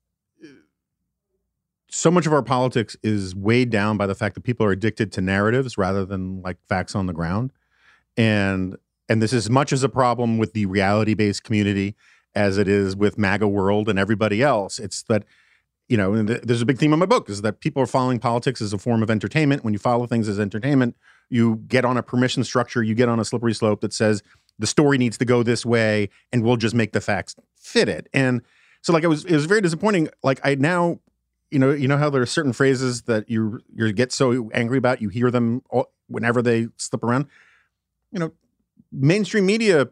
[1.95, 5.13] so much of our politics is weighed down by the fact that people are addicted
[5.13, 7.53] to narratives rather than like facts on the ground.
[8.17, 8.77] And
[9.11, 11.95] and this is much as a problem with the reality based community
[12.35, 14.79] as it is with maga world and everybody else.
[14.79, 15.25] It's that
[15.87, 18.63] you know there's a big theme in my book is that people are following politics
[18.63, 19.63] as a form of entertainment.
[19.63, 20.97] When you follow things as entertainment
[21.29, 24.23] you get on a permission structure you get on a slippery slope that says
[24.59, 28.09] the story needs to go this way and we'll just make the facts fit it.
[28.15, 28.41] And
[28.81, 30.09] so like it was it was very disappointing.
[30.23, 30.99] Like i now
[31.53, 34.79] you know, you know how there are certain phrases that you you get so angry
[34.79, 37.27] about, you hear them all, whenever they slip around.
[38.11, 38.33] You know,
[38.91, 39.89] mainstream media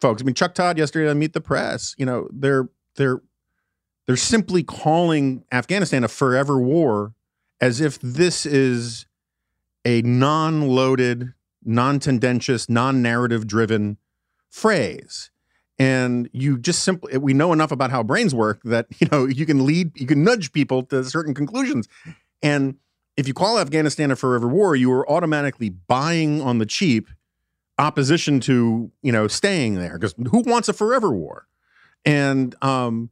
[0.00, 0.22] folks.
[0.22, 1.94] I mean, Chuck Todd yesterday on Meet the Press.
[1.98, 3.22] You know, they're they're
[4.06, 7.14] they're simply calling Afghanistan a forever war,
[7.60, 9.06] as if this is
[9.84, 13.98] a non-loaded, non-tendentious, non-narrative driven
[14.50, 15.30] phrase
[15.78, 19.46] and you just simply we know enough about how brains work that you know you
[19.46, 21.88] can lead you can nudge people to certain conclusions
[22.42, 22.76] and
[23.16, 27.08] if you call afghanistan a forever war you are automatically buying on the cheap
[27.78, 31.46] opposition to you know staying there because who wants a forever war
[32.04, 33.10] and um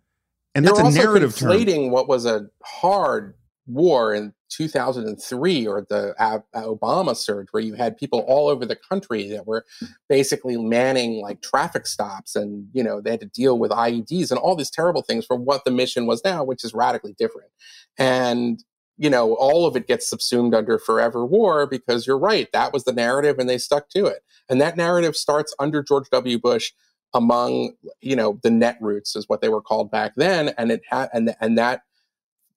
[0.54, 1.90] and You're that's a narrative conflating term.
[1.90, 3.34] what was a hard
[3.66, 6.14] war in 2003 or the
[6.54, 9.64] Obama surge, where you had people all over the country that were
[10.08, 14.38] basically manning like traffic stops and, you know, they had to deal with IEDs and
[14.38, 17.50] all these terrible things for what the mission was now, which is radically different.
[17.98, 18.62] And,
[18.98, 22.48] you know, all of it gets subsumed under forever war because you're right.
[22.52, 24.22] That was the narrative and they stuck to it.
[24.48, 26.38] And that narrative starts under George W.
[26.38, 26.72] Bush
[27.14, 30.50] among, you know, the netroots is what they were called back then.
[30.58, 31.82] And it had, and, and that,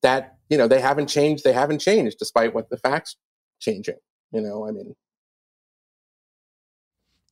[0.02, 3.16] that you know they haven't changed they haven't changed despite what the facts
[3.60, 3.96] changing
[4.32, 4.94] you know i mean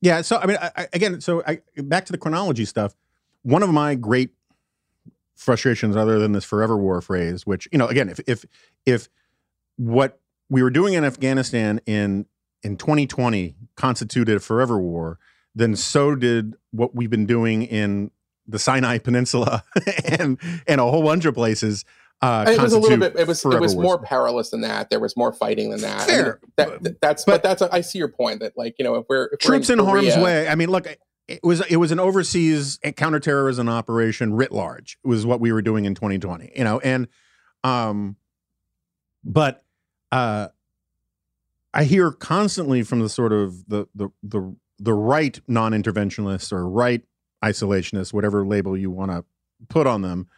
[0.00, 2.94] yeah so i mean I, again so I, back to the chronology stuff
[3.42, 4.30] one of my great
[5.36, 8.44] frustrations other than this forever war phrase which you know again if if
[8.86, 9.08] if
[9.76, 12.26] what we were doing in afghanistan in
[12.62, 15.18] in 2020 constituted a forever war
[15.54, 18.10] then so did what we've been doing in
[18.46, 19.64] the Sinai Peninsula
[20.04, 21.84] and and a whole bunch of places
[22.22, 23.16] uh, it was a little bit.
[23.16, 23.44] It was.
[23.44, 24.88] It was more perilous than that.
[24.88, 26.02] There was more fighting than that.
[26.02, 26.40] Fair.
[26.56, 27.24] That, that, that's.
[27.24, 27.62] But, but that's.
[27.62, 28.40] A, I see your point.
[28.40, 30.48] That like you know if we're if troops we're in, in Korea, harm's way.
[30.48, 30.86] I mean, look,
[31.28, 34.98] it was it was an overseas counterterrorism operation writ large.
[35.04, 36.52] It was what we were doing in 2020.
[36.56, 37.08] You know, and
[37.62, 38.16] um,
[39.22, 39.64] but
[40.12, 40.48] uh,
[41.74, 47.02] I hear constantly from the sort of the the the the right non-interventionists or right
[47.42, 49.24] isolationists, whatever label you want to
[49.68, 50.28] put on them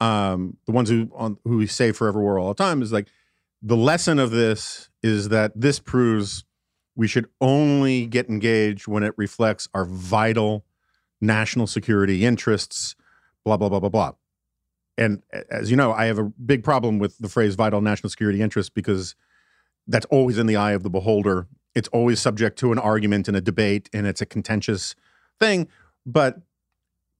[0.00, 3.08] um, the ones who on who we say forever war all the time is like
[3.62, 6.44] the lesson of this is that this proves
[6.94, 10.64] we should only get engaged when it reflects our vital
[11.20, 12.94] national security interests
[13.44, 14.12] blah blah blah blah blah.
[14.96, 18.40] And as you know i have a big problem with the phrase vital national security
[18.40, 19.14] interests because
[19.88, 21.48] that's always in the eye of the beholder.
[21.74, 24.94] It's always subject to an argument and a debate and it's a contentious
[25.40, 25.68] thing.
[26.04, 26.40] But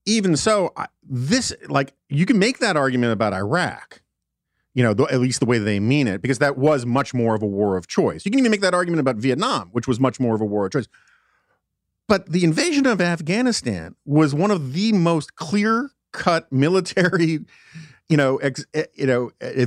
[0.08, 4.02] even so, this like you can make that argument about Iraq,
[4.74, 7.42] you know, at least the way they mean it, because that was much more of
[7.42, 8.24] a war of choice.
[8.24, 10.66] You can even make that argument about Vietnam, which was much more of a war
[10.66, 10.88] of choice.
[12.08, 17.40] But the invasion of Afghanistan was one of the most clear-cut military,
[18.08, 19.66] you know, ex, eh, you know, eh,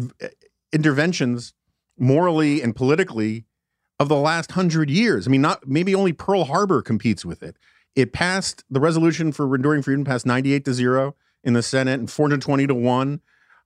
[0.73, 1.54] interventions
[1.99, 3.45] morally and politically
[3.99, 5.27] of the last hundred years.
[5.27, 7.58] I mean, not maybe only Pearl Harbor competes with it.
[7.95, 12.10] It passed the resolution for enduring freedom passed 98 to 0 in the Senate and
[12.10, 13.21] 420 to 1.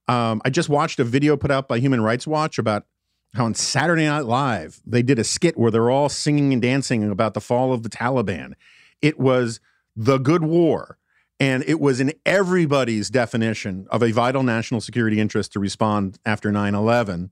[0.07, 2.85] Um, I just watched a video put out by Human Rights Watch about
[3.33, 7.09] how on Saturday Night Live they did a skit where they're all singing and dancing
[7.09, 8.53] about the fall of the Taliban.
[9.01, 9.59] It was
[9.95, 10.97] the good war.
[11.37, 16.49] And it was in everybody's definition of a vital national security interest to respond after
[16.49, 17.29] 9 11.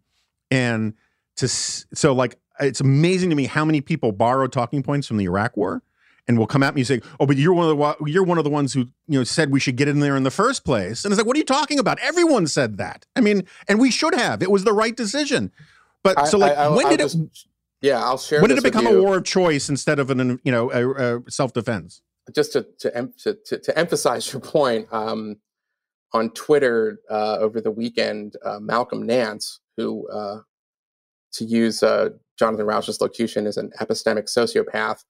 [0.51, 0.93] And
[1.37, 5.23] to, so, like, it's amazing to me how many people borrow talking points from the
[5.23, 5.81] Iraq war
[6.27, 8.37] and will come at me and say, "Oh, but you're one of the you're one
[8.37, 10.63] of the ones who you know said we should get in there in the first
[10.63, 11.99] place." And it's like, "What are you talking about?
[11.99, 13.05] Everyone said that.
[13.15, 14.41] I mean, and we should have.
[14.41, 15.51] It was the right decision."
[16.03, 17.39] But I, so, like, I, when I'll did just, it?
[17.81, 18.41] Yeah, I'll share.
[18.41, 21.31] When did it become a war of choice instead of an you know a, a
[21.31, 22.01] self defense?
[22.33, 25.37] Just to to, to to, to emphasize your point, um,
[26.13, 30.39] on Twitter uh, over the weekend uh, Malcolm Nance, who, uh,
[31.33, 35.03] to use uh, Jonathan Rauch's locution, is an epistemic sociopath,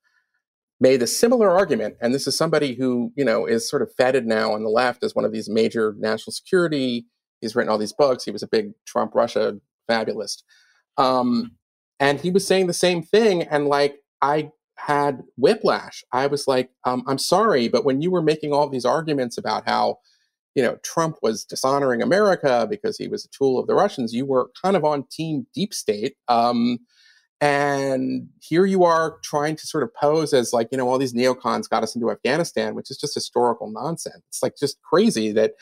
[0.79, 1.95] made a similar argument.
[2.01, 5.03] And this is somebody who, you know, is sort of feted now on the left
[5.03, 7.05] as one of these major national security.
[7.41, 8.23] He's written all these books.
[8.23, 9.57] He was a big Trump Russia
[9.87, 10.43] fabulist.
[10.97, 11.51] Um,
[11.99, 13.43] and he was saying the same thing.
[13.43, 16.03] And like, I had whiplash.
[16.11, 19.63] I was like, um, I'm sorry, but when you were making all these arguments about
[19.65, 19.99] how,
[20.55, 24.25] you know, Trump was dishonoring America because he was a tool of the Russians, you
[24.25, 26.15] were kind of on team deep state.
[26.27, 26.79] Um,
[27.43, 31.13] and here you are trying to sort of pose as like, you know, all these
[31.13, 34.23] neocons got us into Afghanistan, which is just historical nonsense.
[34.29, 35.55] It's like just crazy that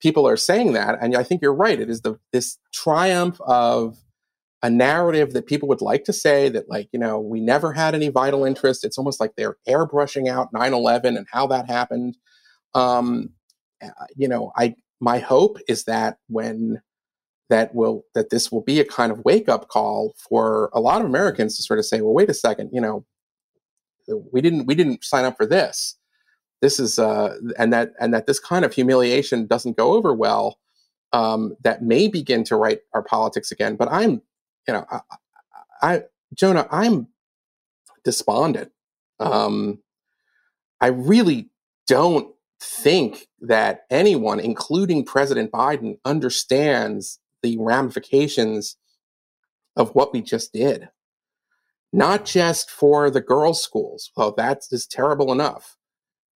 [0.00, 0.96] people are saying that.
[1.02, 1.78] And I think you're right.
[1.78, 3.98] It is the this triumph of
[4.62, 7.94] a narrative that people would like to say that like you know we never had
[7.94, 12.16] any vital interest it's almost like they're airbrushing out 9-11 and how that happened
[12.74, 13.30] um,
[13.80, 16.82] uh, you know i my hope is that when
[17.48, 21.00] that will that this will be a kind of wake up call for a lot
[21.00, 23.04] of americans to sort of say well wait a second you know
[24.32, 25.96] we didn't we didn't sign up for this
[26.60, 30.58] this is uh and that and that this kind of humiliation doesn't go over well
[31.14, 34.20] um, that may begin to write our politics again but i'm
[34.68, 35.00] you know, I,
[35.80, 36.02] I
[36.34, 37.08] Jonah, I'm
[38.04, 38.70] despondent.
[39.18, 39.80] Um,
[40.80, 41.48] I really
[41.86, 48.76] don't think that anyone, including President Biden, understands the ramifications
[49.76, 50.88] of what we just did.
[51.92, 54.10] Not just for the girls' schools.
[54.16, 55.76] Well, that's just terrible enough.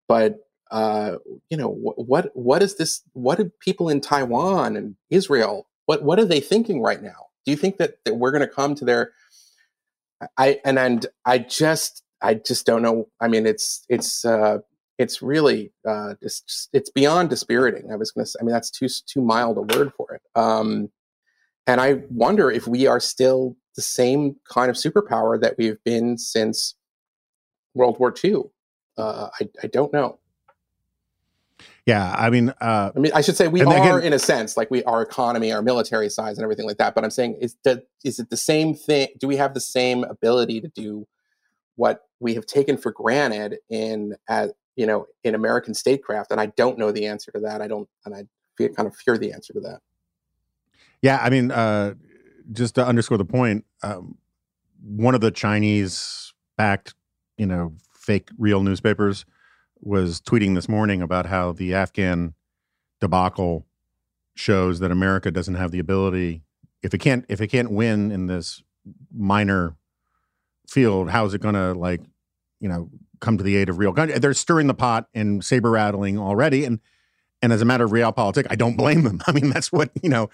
[0.07, 0.39] But
[0.71, 1.17] uh,
[1.49, 3.01] you know, what, what what is this?
[3.11, 5.67] What do people in Taiwan and Israel?
[5.85, 7.27] What what are they thinking right now?
[7.45, 9.11] Do you think that, that we're going to come to their?
[10.37, 13.09] I and and I just I just don't know.
[13.19, 14.59] I mean, it's it's uh,
[15.01, 17.91] it's really uh, it's, it's beyond dispiriting.
[17.91, 18.37] I was going to say.
[18.39, 20.21] I mean, that's too too mild a word for it.
[20.35, 20.89] Um,
[21.65, 26.17] and I wonder if we are still the same kind of superpower that we've been
[26.17, 26.75] since
[27.73, 28.43] World War II.
[28.97, 30.19] Uh, I I don't know.
[31.87, 34.55] Yeah, I mean, uh, I mean, I should say we are again, in a sense
[34.55, 36.93] like we our economy, our military size, and everything like that.
[36.93, 39.07] But I'm saying is that is it the same thing?
[39.19, 41.07] Do we have the same ability to do
[41.75, 46.31] what we have taken for granted in as you know in American statecraft?
[46.31, 47.61] And I don't know the answer to that.
[47.61, 48.25] I don't, and I
[48.57, 49.79] kind of fear the answer to that.
[51.01, 51.93] Yeah, I mean, uh,
[52.51, 54.17] just to underscore the point, um,
[54.83, 56.95] one of the Chinese-backed,
[57.37, 59.25] you know, fake real newspapers
[59.79, 62.33] was tweeting this morning about how the Afghan
[62.99, 63.65] debacle
[64.35, 66.41] shows that America doesn't have the ability
[66.81, 68.63] if it can't if it can't win in this
[69.13, 69.75] minor
[70.67, 72.01] field, how is it going to like
[72.61, 74.17] you know come to the aid of real country?
[74.17, 76.79] They're stirring the pot and saber rattling already, and
[77.41, 79.21] and as a matter of realpolitik, I don't blame them.
[79.27, 80.29] I mean, that's what you know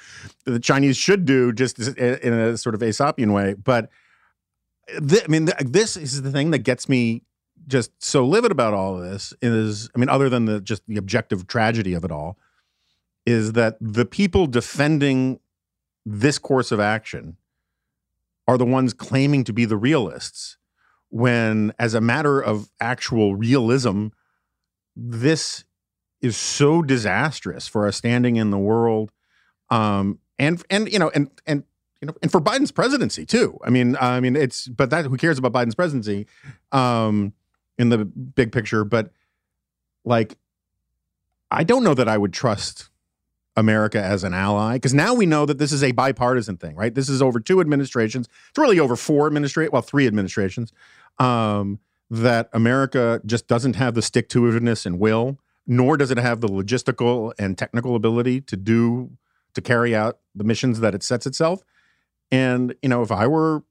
[0.46, 3.56] the Chinese should do, just in a sort of Aesopian way.
[3.56, 3.90] But
[4.88, 7.24] th- I mean, th- this is the thing that gets me
[7.68, 10.98] just so livid about all of this is, I mean, other than the just the
[10.98, 12.38] objective tragedy of it all,
[13.26, 15.40] is that the people defending
[16.06, 17.38] this course of action
[18.48, 20.57] are the ones claiming to be the realists,
[21.10, 24.08] when, as a matter of actual realism,
[24.96, 25.63] this
[26.22, 29.12] is so disastrous for our standing in the world,
[29.70, 31.63] um, and and you know, and and
[32.02, 33.60] you know, and for Biden's presidency too.
[33.63, 36.28] I mean, I mean, it's but that who cares about Biden's presidency?
[36.72, 37.34] Um,
[37.78, 39.12] in the big picture, but
[40.04, 40.38] like
[41.52, 42.89] I don't know that I would trust
[43.56, 46.93] America as an ally because now we know that this is a bipartisan thing, right?
[46.93, 48.28] This is over two administrations.
[48.50, 50.72] It's really over four administrations, well, three administrations.
[51.19, 56.17] Um, that America just doesn't have the stick to itiveness and will, nor does it
[56.17, 59.12] have the logistical and technical ability to do
[59.54, 61.63] to carry out the missions that it sets itself.
[62.31, 63.63] And you know, if I were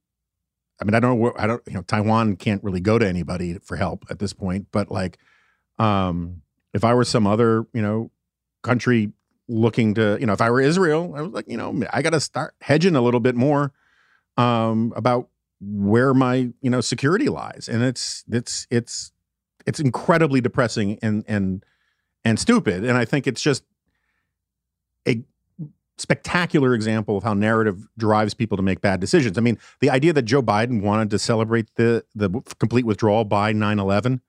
[0.81, 1.33] I mean, I don't know.
[1.39, 1.63] I don't.
[1.67, 4.67] You know, Taiwan can't really go to anybody for help at this point.
[4.73, 5.19] But like,
[5.79, 6.43] um,
[6.75, 8.11] if I were some other, you know,
[8.63, 9.13] country
[9.49, 12.11] looking to, you know, if I were Israel, I was like, you know, I got
[12.11, 13.73] to start hedging a little bit more
[14.37, 15.29] um, about
[15.61, 19.13] where my, you know, security lies, and it's it's it's
[19.67, 21.65] it's incredibly depressing and and
[22.25, 22.85] and stupid.
[22.85, 23.65] And I think it's just
[25.07, 25.23] a
[25.99, 29.39] spectacular example of how narrative drives people to make bad decisions.
[29.39, 33.53] I mean, the idea that Joe Biden wanted to celebrate the the complete withdrawal by
[33.53, 34.21] 9/11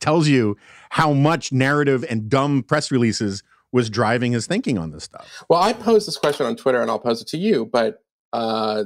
[0.00, 0.56] tells you
[0.90, 3.42] how much narrative and dumb press releases
[3.72, 5.44] was driving his thinking on this stuff.
[5.48, 8.02] Well, I posed this question on Twitter and I'll pose it to you, but
[8.32, 8.84] uh,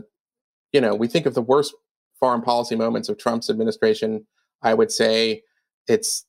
[0.76, 1.74] you know, we think of the worst
[2.20, 4.26] foreign policy moments of Trump's administration,
[4.60, 5.40] I would say
[5.88, 6.26] it's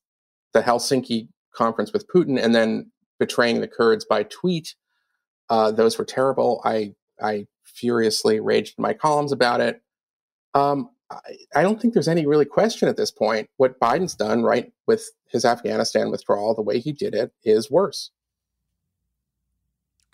[0.53, 2.89] the Helsinki conference with Putin and then
[3.19, 4.73] betraying the Kurds by tweet.
[5.49, 6.61] Uh, those were terrible.
[6.63, 9.81] I I furiously raged in my columns about it.
[10.53, 11.19] Um, I,
[11.53, 13.49] I don't think there's any really question at this point.
[13.57, 18.11] What Biden's done, right, with his Afghanistan withdrawal, the way he did it is worse.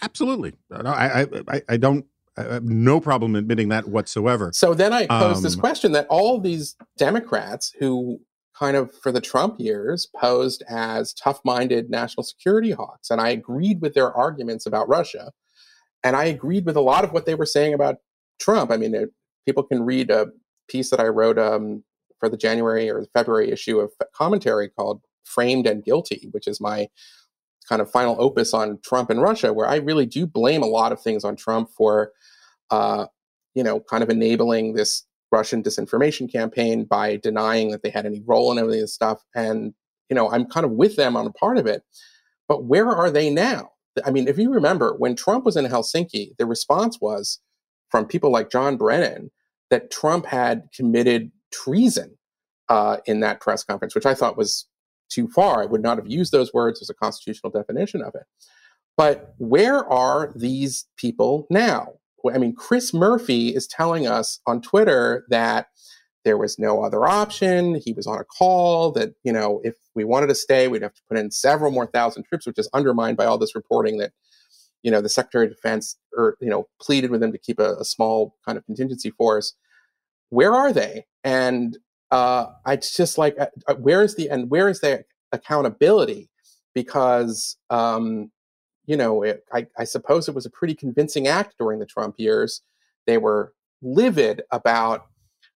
[0.02, 0.54] Absolutely.
[0.72, 2.08] I, I, I don't
[2.38, 4.52] I have no problem admitting that whatsoever.
[4.54, 8.20] So then I pose um, this question that all these Democrats who
[8.58, 13.82] kind of for the Trump years posed as tough-minded national security hawks and I agreed
[13.82, 15.32] with their arguments about Russia
[16.04, 17.98] and I agreed with a lot of what they were saying about
[18.40, 18.72] Trump.
[18.72, 19.10] I mean, it,
[19.46, 20.28] people can read a
[20.68, 21.84] piece that I wrote um,
[22.20, 26.88] for the January or February issue of commentary called Framed and Guilty, which is my
[27.64, 30.92] kind of final opus on Trump and Russia, where I really do blame a lot
[30.92, 32.12] of things on Trump for,
[32.70, 33.08] uh,
[33.56, 38.22] you know, kind of enabling this Russian disinformation campaign by denying that they had any
[38.26, 39.24] role in any of this stuff.
[39.36, 39.74] And,
[40.10, 41.84] you know, I'm kind of with them on a part of it.
[42.48, 43.72] But where are they now?
[44.06, 47.40] I mean, if you remember, when Trump was in Helsinki, the response was
[47.90, 49.32] from people like John Brennan
[49.70, 52.18] that Trump had committed treason
[52.70, 54.68] uh, in that press conference, which I thought was
[55.14, 55.62] too far.
[55.62, 58.24] I would not have used those words as a constitutional definition of it.
[58.98, 61.94] But where are these people now?
[62.34, 65.68] I mean, Chris Murphy is telling us on Twitter that
[66.24, 67.82] there was no other option.
[67.84, 70.94] He was on a call that, you know, if we wanted to stay, we'd have
[70.94, 74.12] to put in several more thousand troops, which is undermined by all this reporting that,
[74.84, 77.76] you know, the Secretary of Defense or, you know, pleaded with them to keep a,
[77.76, 79.54] a small kind of contingency force.
[80.30, 81.06] Where are they?
[81.26, 81.78] And
[82.14, 86.30] uh, it's just like, uh, uh, where is the and where is the accountability?
[86.76, 88.32] Because um,
[88.86, 92.16] you know, it, I, I suppose it was a pretty convincing act during the Trump
[92.18, 92.62] years.
[93.08, 95.08] They were livid about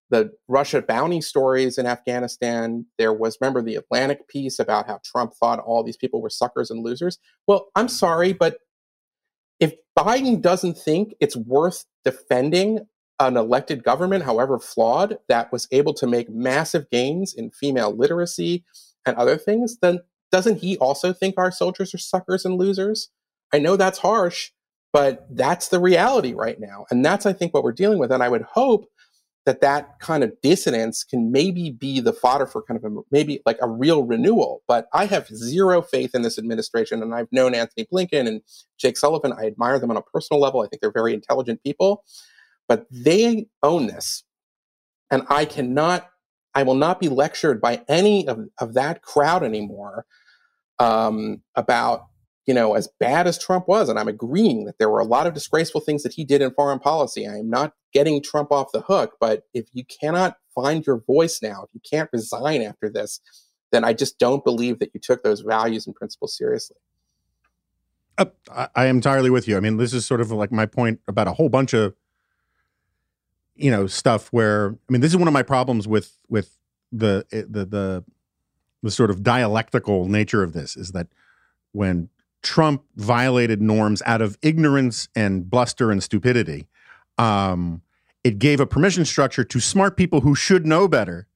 [0.10, 2.86] the Russia bounty stories in Afghanistan.
[2.98, 6.72] There was, remember, the Atlantic piece about how Trump thought all these people were suckers
[6.72, 7.20] and losers.
[7.46, 8.58] Well, I'm sorry, but
[9.60, 12.88] if Biden doesn't think it's worth defending
[13.20, 18.64] an elected government, however flawed, that was able to make massive gains in female literacy
[19.06, 20.00] and other things, then
[20.32, 23.10] doesn't he also think our soldiers are suckers and losers?
[23.54, 24.52] I know that's harsh,
[24.94, 26.86] but that's the reality right now.
[26.92, 28.12] And that's, I think, what we're dealing with.
[28.12, 28.90] And I would hope
[29.46, 33.42] that that kind of dissonance can maybe be the fodder for kind of a, maybe
[33.46, 34.62] like a real renewal.
[34.68, 37.02] But I have zero faith in this administration.
[37.02, 38.42] And I've known Antony Blinken and
[38.78, 39.32] Jake Sullivan.
[39.32, 40.62] I admire them on a personal level.
[40.62, 42.04] I think they're very intelligent people
[42.68, 44.24] but they own this.
[45.10, 46.10] And I cannot,
[46.54, 50.06] I will not be lectured by any of, of that crowd anymore
[50.80, 52.08] um, about,
[52.46, 53.90] you know, as bad as Trump was.
[53.90, 56.52] And I'm agreeing that there were a lot of disgraceful things that he did in
[56.52, 57.28] foreign policy.
[57.28, 59.14] I am not getting Trump off the hook.
[59.20, 63.22] But if you cannot find your voice now, if you can't resign after this,
[63.72, 66.78] then I just don't believe that you took those values and principles seriously.
[68.18, 69.58] Uh, I, I am entirely with you.
[69.58, 71.94] I mean, this is sort of like my point about a whole bunch of
[73.58, 76.58] you know stuff where I mean this is one of my problems with with
[76.92, 78.04] the eh, the the
[78.84, 81.08] the sort of dialectical nature of this is that
[81.72, 82.10] when
[82.44, 86.68] Trump violated norms out of ignorance and bluster and stupidity,
[87.18, 87.82] um,
[88.24, 91.28] it gave a permission structure to smart people who should know better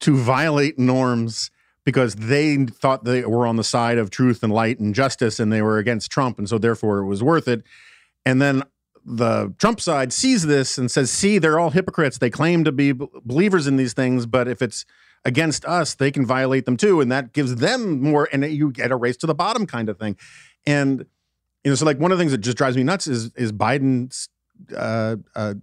[0.00, 1.50] to violate norms
[1.84, 5.52] because they thought they were on the side of truth and light and justice and
[5.52, 7.62] they were against Trump and so therefore it was worth it.
[8.24, 8.62] And then
[9.04, 12.18] the Trump side sees this and says, "See, they're all hypocrites.
[12.18, 14.84] They claim to be believers in these things, but if it's
[15.24, 18.28] against us, they can violate them too, and that gives them more.
[18.32, 20.16] And you get a race to the bottom kind of thing.
[20.66, 21.06] And
[21.64, 23.52] you know, so like one of the things that just drives me nuts is is
[23.52, 24.28] Biden's
[24.76, 25.54] uh, uh,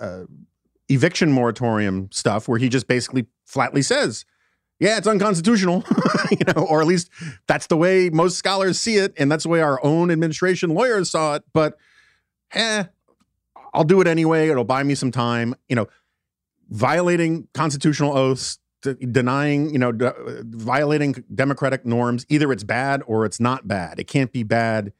[0.00, 0.24] uh,
[0.88, 4.24] eviction moratorium stuff, where he just basically flatly says."
[4.78, 5.84] Yeah, it's unconstitutional,
[6.30, 7.08] you know, or at least
[7.46, 11.10] that's the way most scholars see it, and that's the way our own administration lawyers
[11.10, 11.44] saw it.
[11.54, 11.78] But
[12.52, 12.84] eh,
[13.74, 14.48] I'll do it anyway.
[14.48, 15.54] It'll buy me some time.
[15.68, 15.86] You know,
[16.70, 19.92] violating constitutional oaths, denying, you know,
[20.44, 22.24] violating democratic norms.
[22.28, 23.98] Either it's bad or it's not bad.
[23.98, 24.92] It can't be bad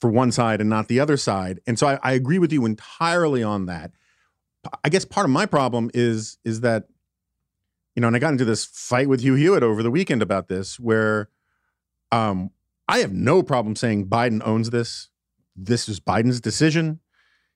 [0.00, 1.60] for one side and not the other side.
[1.66, 3.92] And so I, I agree with you entirely on that.
[4.84, 6.88] I guess part of my problem is is that,
[7.94, 10.48] you know, and I got into this fight with Hugh Hewitt over the weekend about
[10.48, 11.30] this, where
[12.12, 12.50] um,
[12.88, 15.08] I have no problem saying Biden owns this
[15.58, 17.00] this is Biden's decision.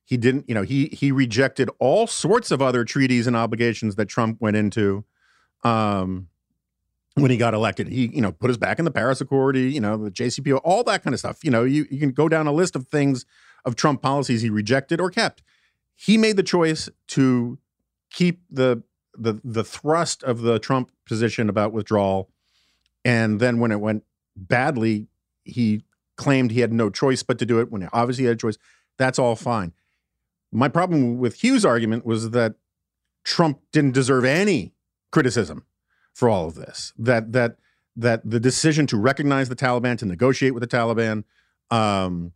[0.05, 4.07] He didn't, you know, he he rejected all sorts of other treaties and obligations that
[4.07, 5.05] Trump went into
[5.63, 6.27] um,
[7.15, 7.87] when he got elected.
[7.87, 10.59] He, you know, put his back in the Paris Accord, he, you know, the JCPOA,
[10.63, 11.43] all that kind of stuff.
[11.43, 13.25] You know, you, you can go down a list of things
[13.63, 15.41] of Trump policies he rejected or kept.
[15.95, 17.57] He made the choice to
[18.11, 18.83] keep the
[19.17, 22.29] the the thrust of the Trump position about withdrawal,
[23.05, 24.03] and then when it went
[24.35, 25.07] badly,
[25.45, 25.83] he
[26.15, 28.39] claimed he had no choice but to do it when he obviously he had a
[28.39, 28.57] choice.
[28.97, 29.73] That's all fine.
[30.51, 32.55] My problem with Hugh's argument was that
[33.23, 34.73] Trump didn't deserve any
[35.11, 35.65] criticism
[36.13, 36.93] for all of this.
[36.97, 37.57] That that
[37.95, 41.23] that the decision to recognize the Taliban, to negotiate with the Taliban,
[41.71, 42.33] um,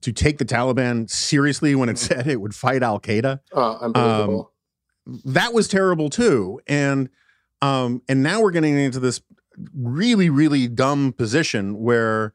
[0.00, 2.14] to take the Taliban seriously when it mm-hmm.
[2.14, 3.90] said it would fight Al Qaeda, uh.
[3.94, 4.46] Um,
[5.24, 6.60] that was terrible too.
[6.66, 7.08] And
[7.60, 9.20] um, and now we're getting into this
[9.74, 12.34] really really dumb position where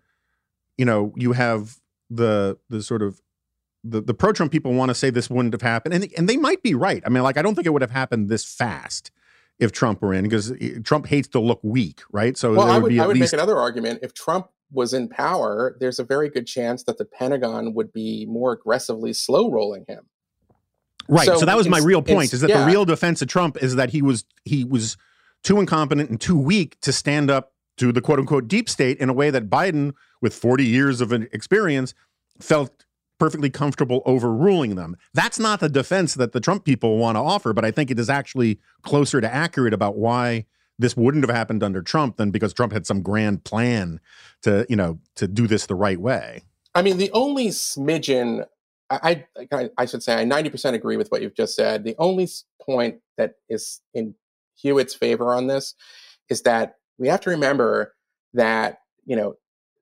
[0.78, 1.78] you know you have
[2.10, 3.22] the the sort of
[3.84, 6.38] the, the pro Trump people want to say this wouldn't have happened, and and they
[6.38, 7.02] might be right.
[7.06, 9.12] I mean, like I don't think it would have happened this fast
[9.60, 12.38] if Trump were in because eh, Trump hates to look weak, right?
[12.38, 13.34] So well, I would, would I would least...
[13.34, 15.78] make another argument if Trump was in power.
[15.80, 20.06] There's a very good chance that the Pentagon would be more aggressively slow rolling him.
[21.08, 21.26] Right.
[21.26, 22.62] So, so that was my real point: is that yeah.
[22.62, 24.98] the real defense of Trump is that he was he was
[25.44, 29.08] too incompetent and too weak to stand up to the quote unquote deep state in
[29.08, 31.94] a way that Biden, with 40 years of experience,
[32.40, 32.86] felt
[33.20, 34.96] perfectly comfortable overruling them.
[35.14, 38.00] That's not the defense that the Trump people want to offer, but I think it
[38.00, 40.46] is actually closer to accurate about why
[40.78, 44.00] this wouldn't have happened under Trump than because Trump had some grand plan
[44.44, 46.44] to, you know, to do this the right way.
[46.76, 48.46] I mean, the only smidgen
[48.90, 51.84] I, I, I should say I 90% agree with what you've just said.
[51.84, 52.30] The only
[52.62, 54.16] point that is in
[54.56, 55.76] Hewitt's favor on this
[56.30, 57.96] is that we have to remember
[58.34, 59.36] that, you know,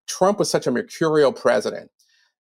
[0.08, 1.92] Trump was such a mercurial president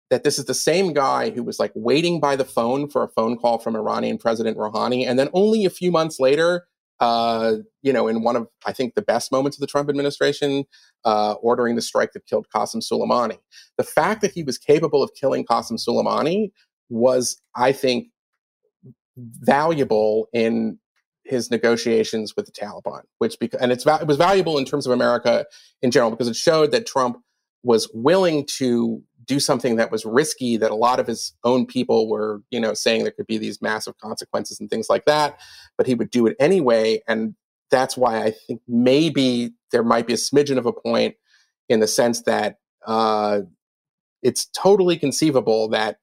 [0.09, 3.07] that this is the same guy who was like waiting by the phone for a
[3.07, 5.05] phone call from Iranian President Rouhani.
[5.05, 6.67] And then only a few months later,
[6.99, 10.65] uh, you know, in one of, I think, the best moments of the Trump administration,
[11.03, 13.39] uh, ordering the strike that killed Qasem Soleimani.
[13.77, 16.51] The fact that he was capable of killing Qasem Soleimani
[16.89, 18.09] was, I think,
[19.17, 20.79] valuable in
[21.23, 24.93] his negotiations with the Taliban, which beca- and it's it was valuable in terms of
[24.93, 25.45] America
[25.81, 27.17] in general because it showed that Trump
[27.65, 32.07] was willing to do something that was risky that a lot of his own people
[32.07, 35.39] were you know saying there could be these massive consequences and things like that
[35.77, 37.35] but he would do it anyway and
[37.71, 41.15] that's why i think maybe there might be a smidgen of a point
[41.67, 43.41] in the sense that uh,
[44.21, 45.97] it's totally conceivable that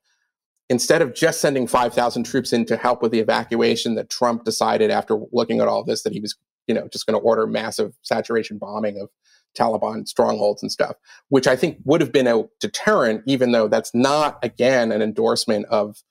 [0.69, 4.91] instead of just sending 5000 troops in to help with the evacuation that trump decided
[4.91, 6.35] after looking at all this that he was
[6.67, 9.09] you know just going to order massive saturation bombing of
[9.57, 10.97] Taliban strongholds and stuff,
[11.29, 15.67] which I think would have been a deterrent, even though that's not, again, an endorsement
[15.67, 16.03] of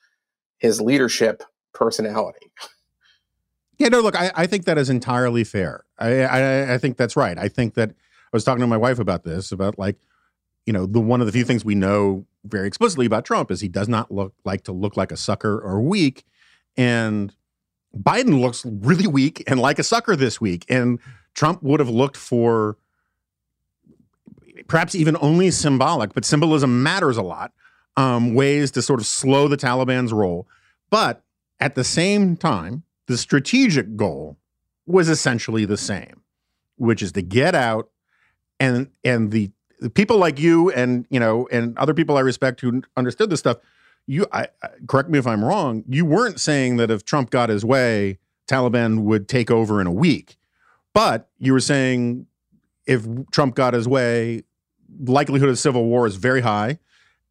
[0.58, 2.52] his leadership personality.
[3.78, 5.86] Yeah, no, look, I, I think that is entirely fair.
[5.98, 7.38] I, I, I think that's right.
[7.38, 7.94] I think that I
[8.32, 9.98] was talking to my wife about this, about like,
[10.68, 13.62] you know, the one of the few things we know very explicitly about Trump is
[13.62, 16.26] he does not look like to look like a sucker or weak.
[16.78, 17.34] And
[17.98, 20.64] Biden looks really weak and like a sucker this week.
[20.70, 21.00] And
[21.34, 22.78] Trump would have looked for
[24.72, 27.52] perhaps even only symbolic, but symbolism matters a lot,
[27.98, 30.48] um, ways to sort of slow the Taliban's roll.
[30.90, 31.22] But
[31.60, 34.38] at the same time, the strategic goal
[34.86, 36.22] was essentially the same,
[36.78, 37.90] which is to get out
[38.62, 39.52] and and the,
[39.82, 43.42] the people like you and you know and other people I respect who understood this
[43.42, 43.58] stuff.
[44.08, 44.48] You I,
[44.88, 45.84] correct me if I'm wrong.
[45.90, 49.92] You weren't saying that if Trump got his way, Taliban would take over in a
[49.92, 50.38] week,
[50.94, 52.26] but you were saying
[52.86, 54.44] if Trump got his way,
[55.06, 56.80] likelihood of civil war is very high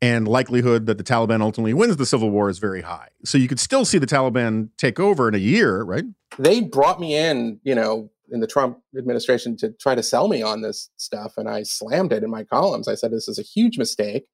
[0.03, 3.09] and likelihood that the Taliban ultimately wins the civil war is very high.
[3.25, 6.05] So you could still see the Taliban take over in a year, right?
[6.39, 10.43] They brought me in, you know, in the Trump administration to try to sell me
[10.43, 12.89] on this stuff, and I slammed it in my columns.
[12.89, 14.27] I said this is a huge mistake.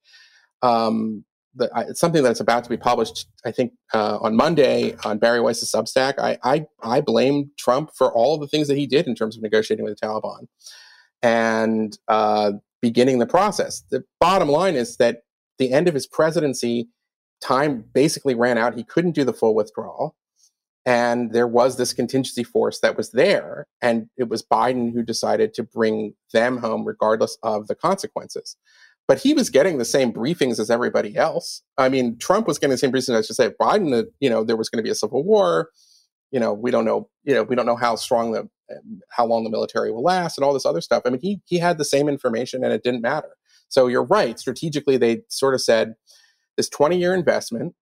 [0.61, 1.25] Um,
[1.55, 5.17] the, I, it's something that's about to be published, I think, uh, on Monday on
[5.17, 6.19] Bari Weiss's Substack.
[6.19, 9.41] I, I I blame Trump for all the things that he did in terms of
[9.41, 10.47] negotiating with the Taliban,
[11.23, 13.83] and uh, beginning the process.
[13.89, 15.21] The bottom line is that
[15.57, 16.89] the end of his presidency,
[17.41, 18.75] time basically ran out.
[18.75, 20.15] He couldn't do the full withdrawal.
[20.85, 23.67] And there was this contingency force that was there.
[23.81, 28.55] And it was Biden who decided to bring them home, regardless of the consequences.
[29.07, 31.61] But he was getting the same briefings as everybody else.
[31.77, 33.17] I mean, Trump was getting the same briefings.
[33.17, 35.69] as should say, Biden, you know, there was going to be a civil war.
[36.31, 38.49] You know, we don't know, you know, we don't know how strong the
[39.09, 41.03] how long the military will last and all this other stuff.
[41.05, 43.29] I mean, he he had the same information and it didn't matter.
[43.69, 44.39] So you're right.
[44.39, 45.95] Strategically, they sort of said
[46.55, 47.75] this 20 year investment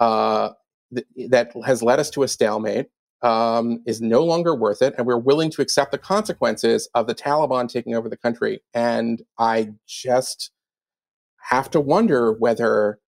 [0.00, 0.50] uh,
[0.94, 2.86] th- that has led us to a stalemate
[3.22, 7.14] um, is no longer worth it, and we're willing to accept the consequences of the
[7.14, 8.60] Taliban taking over the country.
[8.74, 10.50] And I just
[11.48, 12.98] have to wonder whether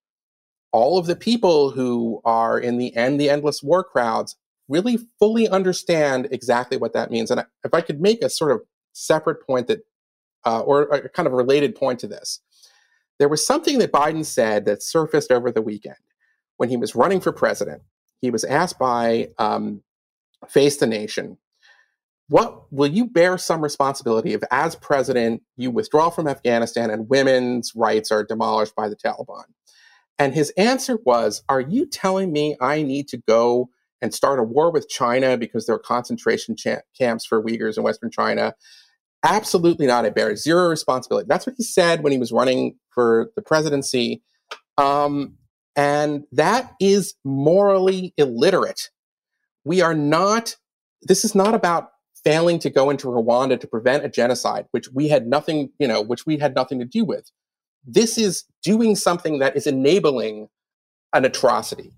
[0.73, 4.37] all of the people who are in the end the endless war crowds
[4.69, 7.31] really fully understand exactly what that means.
[7.31, 8.63] And if I could make a sort of
[8.93, 9.81] separate point that,
[10.45, 12.41] uh, or a kind of related point to this,
[13.19, 15.97] there was something that Biden said that surfaced over the weekend
[16.57, 17.83] when he was running for president.
[18.21, 19.83] He was asked by um,
[20.49, 21.39] Face the Nation,
[22.29, 27.73] what will you bear some responsibility if, as president, you withdraw from Afghanistan and women's
[27.77, 29.45] rights are demolished by the Taliban?
[30.19, 33.71] And his answer was, Are you telling me I need to go
[34.03, 37.83] and start a war with China because there are concentration cha- camps for Uyghurs in
[37.83, 38.55] Western China?
[39.25, 40.05] Absolutely not.
[40.05, 41.27] I bear zero responsibility.
[41.29, 44.23] That's what he said when he was running for the presidency.
[44.79, 45.37] Um,
[45.75, 48.91] and that is morally illiterate.
[49.65, 50.57] We are not,
[51.03, 51.91] this is not about
[52.25, 56.03] failing to go into Rwanda to prevent a genocide, which we had nothing, you know,
[56.03, 57.31] which we had nothing to do with.
[57.85, 60.49] This is doing something that is enabling
[61.13, 61.93] an atrocity.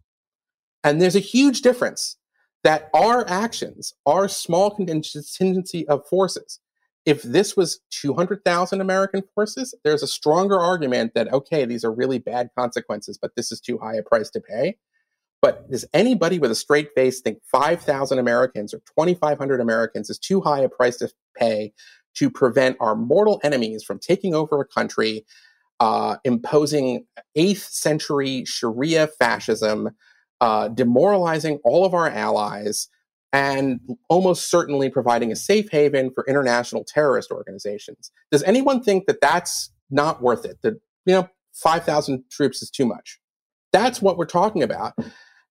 [0.84, 2.16] And there's a huge difference
[2.64, 6.60] that our actions, our small contingency of forces,
[7.06, 12.18] if this was 200,000 American forces, there's a stronger argument that, okay, these are really
[12.18, 14.76] bad consequences, but this is too high a price to pay.
[15.40, 20.40] But does anybody with a straight face think 5,000 Americans or 2,500 Americans is too
[20.40, 21.72] high a price to pay
[22.16, 25.24] to prevent our mortal enemies from taking over a country,
[25.80, 27.06] uh, imposing
[27.36, 29.90] 8th century Sharia fascism,
[30.40, 32.88] uh, demoralizing all of our allies,
[33.32, 38.10] and almost certainly providing a safe haven for international terrorist organizations?
[38.30, 40.58] Does anyone think that that's not worth it?
[40.62, 40.74] That,
[41.04, 43.18] you know, 5,000 troops is too much?
[43.72, 44.94] That's what we're talking about.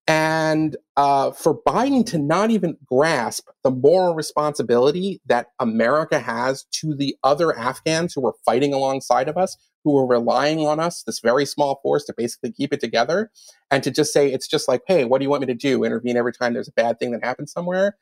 [0.08, 6.96] And uh, for Biden to not even grasp the moral responsibility that America has to
[6.96, 11.20] the other Afghans who are fighting alongside of us, who are relying on us, this
[11.20, 13.32] very small force, to basically keep it together,
[13.70, 15.84] and to just say, it's just like, hey, what do you want me to do?
[15.84, 17.98] Intervene every time there's a bad thing that happens somewhere?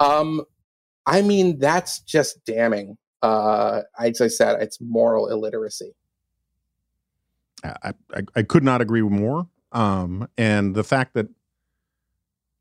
[0.00, 0.42] Um,
[1.04, 2.96] I mean, that's just damning.
[3.20, 5.92] Uh, as I said, it's moral illiteracy.
[7.62, 9.48] I, I, I could not agree more.
[9.70, 11.28] Um, and the fact that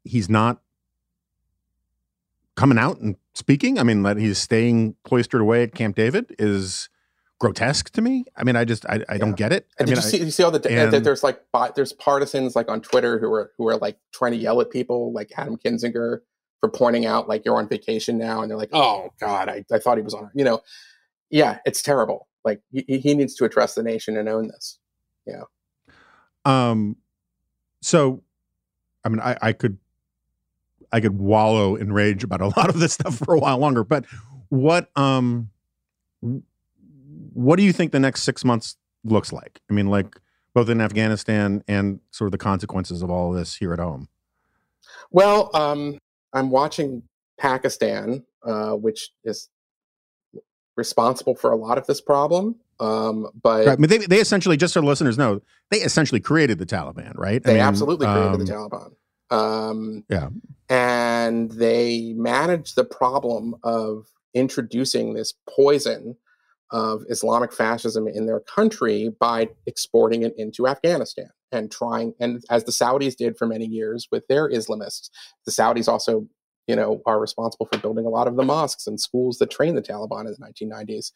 [0.03, 0.61] he's not
[2.55, 3.79] coming out and speaking.
[3.79, 6.89] I mean, that he's staying cloistered away at Camp David is
[7.39, 8.25] grotesque to me.
[8.37, 9.17] I mean, I just I, I yeah.
[9.17, 9.67] don't get it.
[9.79, 11.41] And I mean, you see, you see all the and, there's like
[11.75, 15.11] there's partisans like on Twitter who are who are like trying to yell at people
[15.11, 16.19] like Adam Kinzinger
[16.59, 19.79] for pointing out like you're on vacation now, and they're like, oh God, I, I
[19.79, 20.29] thought he was on.
[20.35, 20.61] You know,
[21.31, 22.27] yeah, it's terrible.
[22.45, 24.77] Like he, he needs to address the nation and own this.
[25.25, 25.43] Yeah.
[26.45, 26.97] Um.
[27.81, 28.21] So,
[29.03, 29.79] I mean, I I could
[30.91, 33.83] I could wallow in rage about a lot of this stuff for a while longer.
[33.83, 34.05] But
[34.49, 35.49] what um
[37.33, 39.61] what do you think the next six months looks like?
[39.69, 40.19] I mean, like
[40.53, 44.09] both in Afghanistan and sort of the consequences of all of this here at home.
[45.09, 45.97] Well, um,
[46.33, 47.03] I'm watching
[47.37, 49.49] Pakistan, uh, which is
[50.75, 52.55] responsible for a lot of this problem.
[52.79, 53.73] Um, but right.
[53.73, 57.43] I mean, they, they essentially, just so listeners know, they essentially created the Taliban, right?
[57.43, 58.91] They I mean, absolutely created um, the Taliban.
[59.29, 60.29] Um, yeah.
[61.21, 66.15] And they managed the problem of introducing this poison
[66.71, 72.63] of Islamic fascism in their country by exporting it into Afghanistan and trying, and as
[72.63, 75.09] the Saudis did for many years with their Islamists,
[75.45, 76.27] the Saudis also,
[76.67, 79.77] you know, are responsible for building a lot of the mosques and schools that trained
[79.77, 81.11] the Taliban in the 1990s.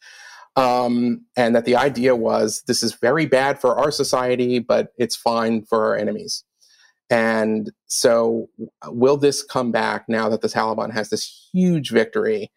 [0.56, 5.16] Um, and that the idea was this is very bad for our society, but it's
[5.16, 6.44] fine for our enemies.
[7.10, 8.48] And so,
[8.86, 12.50] will this come back now that the Taliban has this huge victory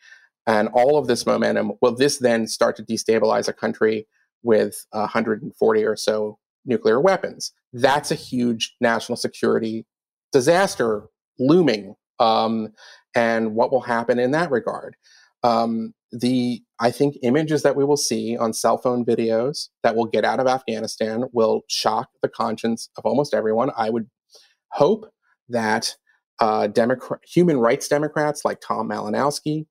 [0.47, 1.73] and all of this momentum?
[1.82, 4.07] Will this then start to destabilize a country
[4.41, 7.53] with 140 or so nuclear weapons?
[7.73, 9.86] That's a huge national security
[10.32, 11.03] disaster
[11.38, 11.95] looming.
[12.19, 12.73] Um,
[13.15, 14.95] and what will happen in that regard?
[15.43, 20.05] Um, the I think images that we will see on cell phone videos that will
[20.05, 23.69] get out of Afghanistan will shock the conscience of almost everyone.
[23.77, 24.09] I would
[24.71, 25.11] hope
[25.50, 25.95] that
[26.39, 29.66] uh, Democrat, human rights Democrats like Tom Malinowski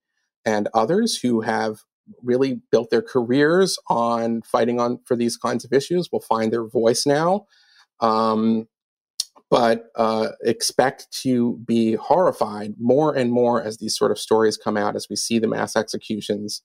[0.44, 1.78] and others who have
[2.22, 6.66] really built their careers on fighting on for these kinds of issues will find their
[6.66, 7.46] voice now.
[8.00, 8.66] Um,
[9.50, 14.76] but uh, expect to be horrified more and more as these sort of stories come
[14.76, 16.62] out, as we see the mass executions.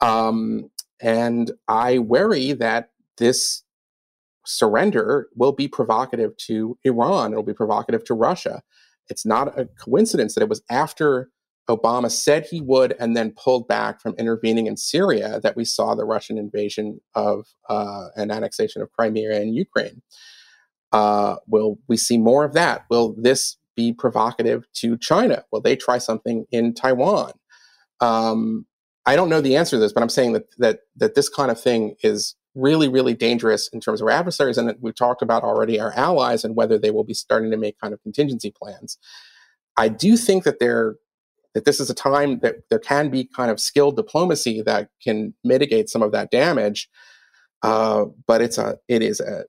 [0.00, 0.70] Um,
[1.02, 3.62] and I worry that this
[4.50, 7.32] surrender will be provocative to Iran.
[7.32, 8.62] It'll be provocative to Russia.
[9.08, 11.30] It's not a coincidence that it was after
[11.68, 15.94] Obama said he would and then pulled back from intervening in Syria that we saw
[15.94, 20.02] the Russian invasion of uh, an annexation of Crimea and Ukraine.
[20.92, 22.84] Uh, will we see more of that?
[22.90, 25.44] Will this be provocative to China?
[25.52, 27.32] Will they try something in Taiwan?
[28.00, 28.66] Um,
[29.06, 31.50] I don't know the answer to this, but I'm saying that that that this kind
[31.50, 34.58] of thing is really, really dangerous in terms of our adversaries.
[34.58, 37.78] And we've talked about already our allies and whether they will be starting to make
[37.80, 38.98] kind of contingency plans.
[39.76, 40.96] I do think that there
[41.54, 45.34] that this is a time that there can be kind of skilled diplomacy that can
[45.42, 46.88] mitigate some of that damage.
[47.62, 49.44] Uh, but it's a it is a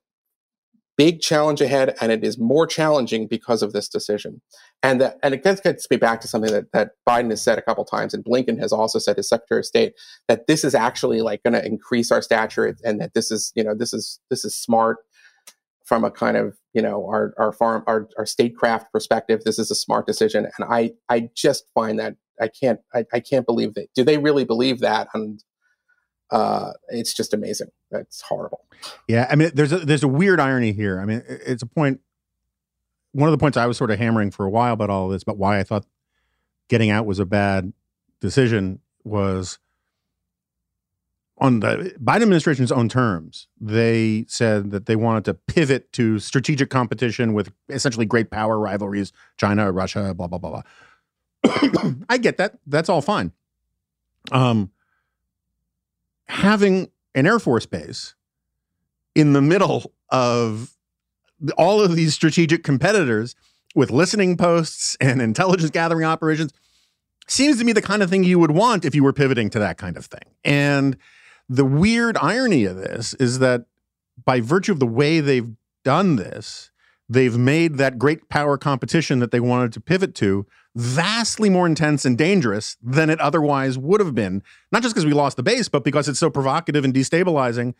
[0.98, 4.42] big challenge ahead, and it is more challenging because of this decision.
[4.84, 7.62] And that, and it gets, me back to something that, that Biden has said a
[7.62, 9.94] couple times, and Blinken has also said, his Secretary of State,
[10.28, 13.64] that this is actually like going to increase our stature, and that this is you
[13.64, 14.98] know this is this is smart
[15.86, 19.42] from a kind of you know our our farm our, our statecraft perspective.
[19.44, 23.20] This is a smart decision, and I I just find that I can't I, I
[23.20, 23.88] can't believe that.
[23.96, 25.08] Do they really believe that?
[25.14, 25.44] And
[26.32, 27.68] uh, it's just amazing.
[27.92, 28.66] That's horrible.
[29.08, 31.00] Yeah, I mean, there's a there's a weird irony here.
[31.00, 32.00] I mean, it's a point.
[33.12, 35.24] One of the points I was sort of hammering for a while about all this,
[35.24, 35.86] but why I thought
[36.70, 37.74] getting out was a bad
[38.22, 39.60] decision was
[41.38, 43.48] on the Biden administration's own terms.
[43.60, 49.12] They said that they wanted to pivot to strategic competition with essentially great power rivalries,
[49.36, 50.62] China, Russia, blah blah blah
[51.44, 51.92] blah.
[52.10, 52.60] I get that.
[52.66, 53.34] That's all fine.
[54.32, 54.72] Um,
[56.32, 58.16] having an Air Force base
[59.16, 60.78] in the middle of
[61.58, 63.36] all of these strategic competitors
[63.76, 66.54] with listening posts and intelligence gathering operations
[67.28, 69.60] seems to me the kind of thing you would want if you were pivoting to
[69.60, 70.34] that kind of thing.
[70.46, 70.96] And
[71.50, 73.66] the weird irony of this is that
[74.24, 75.50] by virtue of the way they've
[75.84, 76.72] done this,
[77.10, 80.46] they've made that great power competition that they wanted to pivot to
[80.76, 84.42] vastly more intense and dangerous than it otherwise would have been.
[84.72, 87.74] Not just because we lost the base, but because it's so provocative and destabilizing.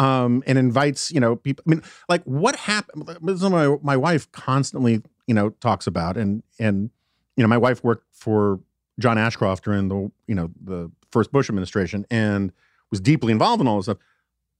[0.00, 1.64] Um, and invites, you know, people.
[1.66, 3.18] I mean, like what happened?
[3.20, 6.90] My my wife constantly, you know, talks about, and and
[7.36, 8.60] you know, my wife worked for
[9.00, 12.52] John Ashcroft during the, you know, the first Bush administration, and
[12.92, 13.98] was deeply involved in all this stuff.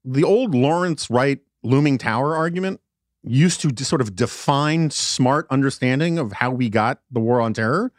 [0.05, 2.81] The old Lawrence Wright looming tower argument
[3.25, 7.93] used to sort of define smart understanding of how we got the war on terror.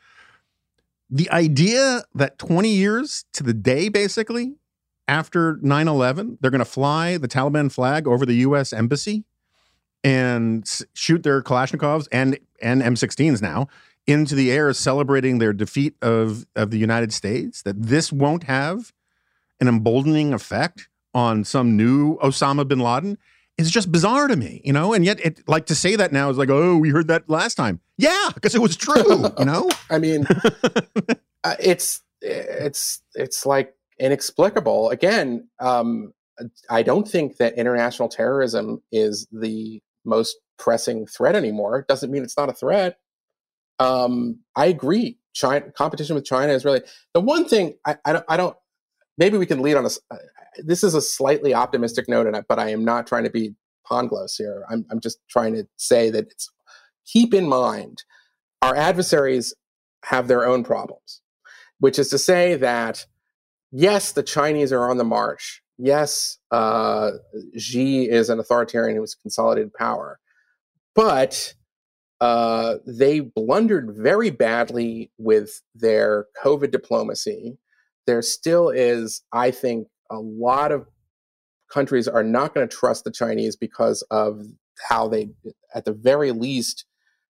[1.10, 4.56] The idea that 20 years to the day, basically,
[5.08, 9.24] after 9 11, they're going to fly the Taliban flag over the US embassy
[10.04, 13.68] and shoot their Kalashnikovs and, and M16s now
[14.08, 18.94] into the air, celebrating their defeat of, of the United States, that this won't have
[19.60, 23.18] an emboldening effect on some new Osama bin Laden
[23.60, 24.94] is just bizarre to me, you know?
[24.94, 27.56] And yet, it like to say that now is like, oh, we heard that last
[27.56, 27.82] time.
[27.98, 29.70] Yeah, because it was true, you know?
[29.90, 30.26] I mean,
[31.44, 34.90] uh, it's, it's, it's like inexplicable.
[34.90, 36.14] Again, um,
[36.70, 41.80] I don't think that international terrorism is the most pressing threat anymore.
[41.80, 42.98] It doesn't mean it's not a threat.
[43.80, 45.18] Um, I agree.
[45.34, 46.82] China competition with China is really
[47.14, 48.58] the one thing I, I don't, I don't
[49.20, 49.90] maybe we can lead on a.
[50.10, 50.18] Uh,
[50.64, 53.54] this is a slightly optimistic note, and but I am not trying to be
[53.90, 54.64] Pangloss here.
[54.70, 56.50] I'm, I'm just trying to say that it's
[57.06, 58.04] keep in mind
[58.62, 59.54] our adversaries
[60.06, 61.22] have their own problems,
[61.80, 63.06] which is to say that
[63.72, 65.62] yes, the Chinese are on the march.
[65.78, 67.12] Yes, uh,
[67.58, 70.20] Xi is an authoritarian who has consolidated power,
[70.96, 71.54] but
[72.20, 77.58] uh, they blundered very badly with their COVID diplomacy
[78.08, 80.88] there still is, I think, a lot of
[81.72, 84.42] countries are not going to trust the Chinese because of
[84.90, 85.30] how they,
[85.76, 86.86] at the very least,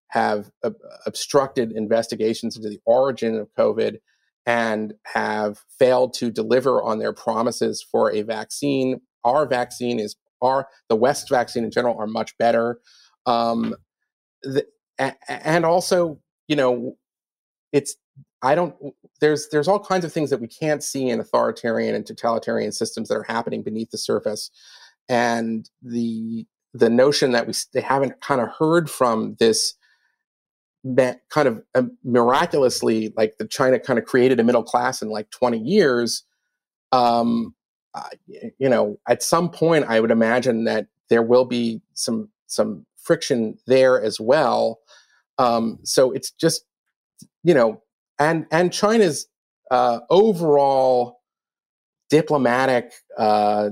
[0.08, 3.98] have ob- obstructed investigations into the origin of COVID
[4.46, 9.00] and have failed to deliver on their promises for a vaccine.
[9.24, 12.80] Our vaccine is our the West vaccine in general are much better,
[13.26, 13.74] um,
[14.42, 14.66] the,
[15.28, 16.18] and also
[16.48, 16.96] you know
[17.72, 17.96] it's
[18.42, 18.74] I don't
[19.20, 23.08] there's there's all kinds of things that we can't see in authoritarian and totalitarian systems
[23.08, 24.50] that are happening beneath the surface.
[25.08, 29.74] And the the notion that we they haven't kind of heard from this
[30.82, 35.10] that kind of um, miraculously like the China kind of created a middle class in
[35.10, 36.24] like 20 years
[36.92, 37.54] um
[37.92, 38.08] uh,
[38.58, 43.58] you know at some point I would imagine that there will be some some friction
[43.66, 44.80] there as well.
[45.38, 46.64] Um so it's just
[47.42, 47.82] you know
[48.20, 49.26] and and China's
[49.72, 51.20] uh, overall
[52.10, 53.70] diplomatic uh,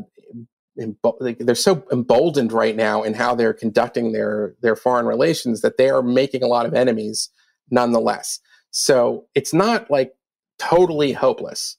[0.76, 5.90] they're so emboldened right now in how they're conducting their their foreign relations that they
[5.90, 7.30] are making a lot of enemies
[7.70, 8.40] nonetheless.
[8.70, 10.14] So it's not like
[10.58, 11.76] totally hopeless,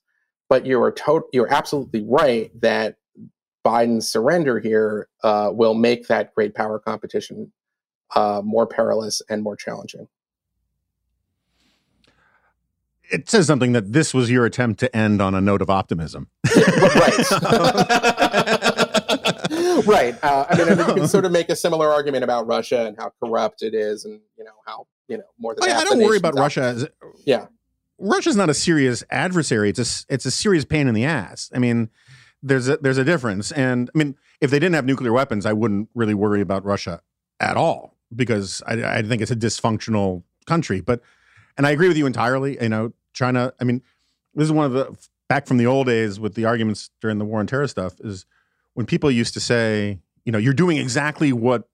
[0.49, 2.97] but you are to- you're absolutely right that
[3.65, 7.51] Biden's surrender here uh, will make that great power competition
[8.15, 10.07] uh, more perilous and more challenging
[13.11, 16.29] it says something that this was your attempt to end on a note of optimism.
[16.55, 17.31] right.
[19.85, 20.15] right.
[20.23, 22.85] Uh, I mean, I mean, you can sort of make a similar argument about Russia
[22.85, 25.69] and how corrupt it is, and you know how you know more than.
[25.69, 26.61] I, I don't worry about out- Russia.
[26.63, 26.87] As,
[27.25, 27.47] Yeah.
[28.01, 29.69] Russia's not a serious adversary.
[29.69, 31.51] It's a it's a serious pain in the ass.
[31.53, 31.89] I mean,
[32.41, 33.51] there's a there's a difference.
[33.51, 37.01] And I mean, if they didn't have nuclear weapons, I wouldn't really worry about Russia
[37.41, 40.79] at all because I, I think it's a dysfunctional country.
[40.79, 41.01] But
[41.57, 42.57] and I agree with you entirely.
[42.61, 43.53] You know, China.
[43.59, 43.81] I mean,
[44.33, 44.95] this is one of the
[45.27, 48.25] back from the old days with the arguments during the war on terror stuff is
[48.73, 51.67] when people used to say, you know, you're doing exactly what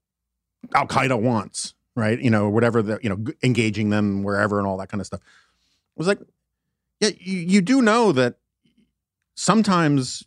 [0.73, 2.19] Al Qaeda wants, right?
[2.19, 5.21] You know, whatever the you know, engaging them wherever and all that kind of stuff.
[5.21, 6.19] It was like,
[6.99, 8.35] yeah, you, you do know that
[9.35, 10.23] sometimes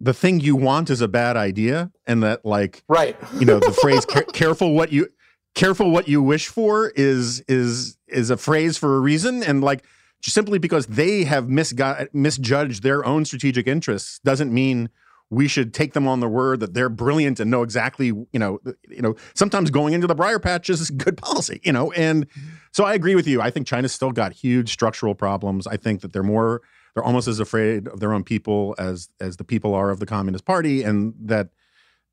[0.00, 3.16] the thing you want is a bad idea, and that like Right.
[3.38, 5.08] you know the phrase "careful what you
[5.54, 9.84] careful what you wish for" is is is a phrase for a reason, and like
[10.22, 14.88] simply because they have misgu- misjudged their own strategic interests doesn't mean
[15.30, 18.58] we should take them on their word that they're brilliant and know exactly you know
[18.88, 21.92] you know sometimes going into the briar patch is good policy you know?
[21.92, 22.26] And
[22.72, 23.40] so i agree with you.
[23.40, 25.66] I think china's still got huge structural problems.
[25.66, 26.62] I think that they're more
[26.94, 30.06] they're almost as afraid of their own people as as the people are of the
[30.06, 31.48] communist party and that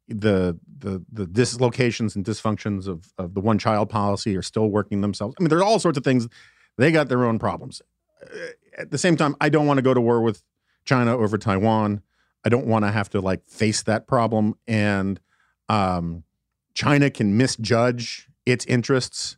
[0.08, 5.01] the the the dislocations and dysfunctions of of the one child policy are still working
[5.01, 5.36] themselves.
[5.39, 6.28] I mean there's all sorts of things.
[6.78, 7.82] They got their own problems
[8.78, 10.43] at the same time i don't want to go to war with
[10.86, 12.01] china over taiwan
[12.45, 14.55] I don't want to have to like face that problem.
[14.68, 15.20] And
[15.68, 16.24] um,
[16.76, 19.38] China can misjudge its interests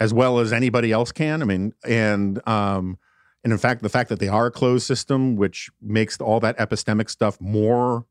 [0.00, 1.40] as well as anybody else can.
[1.40, 2.98] I mean, and um,
[3.44, 6.58] and in fact, the fact that they are a closed system, which makes all that
[6.58, 8.06] epistemic stuff more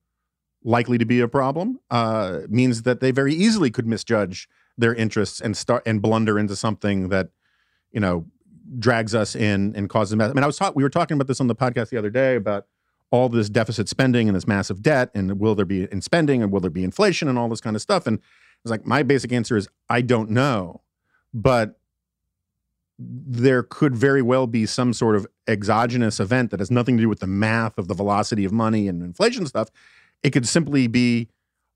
[0.63, 4.47] likely to be a problem, uh, means that they very easily could misjudge
[4.77, 7.29] their interests and start and blunder into something that
[7.91, 8.25] you know
[8.79, 10.19] drags us in and causes.
[10.19, 12.09] I mean, I was taught we were talking about this on the podcast the other
[12.09, 12.67] day about
[13.11, 16.51] all this deficit spending and this massive debt and will there be in spending and
[16.51, 18.19] will there be inflation and all this kind of stuff and
[18.63, 20.81] it's like my basic answer is i don't know
[21.33, 21.77] but
[22.97, 27.09] there could very well be some sort of exogenous event that has nothing to do
[27.09, 29.69] with the math of the velocity of money and inflation stuff
[30.23, 31.27] it could simply be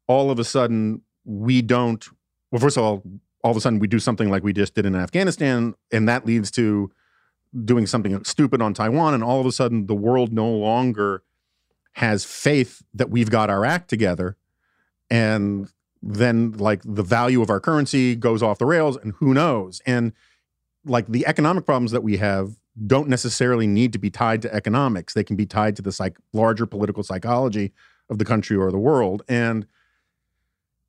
[0.08, 2.08] all of a sudden we don't
[2.52, 3.04] well first of all
[3.46, 6.26] all of a sudden we do something like we just did in afghanistan and that
[6.26, 6.91] leads to
[7.64, 11.24] doing something stupid on Taiwan, and all of a sudden the world no longer
[11.93, 14.36] has faith that we've got our act together,
[15.10, 15.72] and
[16.02, 19.82] then like the value of our currency goes off the rails, and who knows?
[19.86, 20.12] And
[20.84, 25.14] like the economic problems that we have don't necessarily need to be tied to economics;
[25.14, 27.72] they can be tied to the psych- larger political psychology
[28.10, 29.66] of the country or the world, and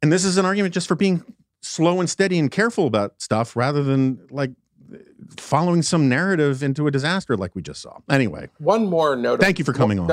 [0.02, 1.24] and this is an argument just for being
[1.62, 4.50] slow and steady and careful about stuff rather than like
[5.36, 7.98] following some narrative into a disaster like we just saw.
[8.08, 9.40] Anyway, One more note.
[9.40, 10.10] Thank you for coming on.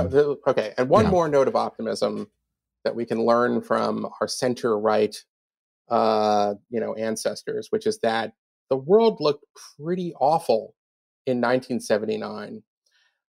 [0.48, 1.12] Okay, and one Yeah.
[1.12, 2.28] more note of optimism
[2.84, 5.16] that we can learn from our center right,
[5.90, 8.34] uh, you know, ancestors, which is that
[8.70, 9.46] the world looked
[9.80, 10.74] pretty awful
[11.26, 12.64] in 1979.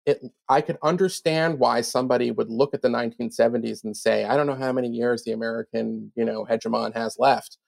[0.06, 4.46] It, I could understand why somebody would look at the 1970s and say, "I don't
[4.46, 7.58] know how many years the American, you know, hegemon has left,"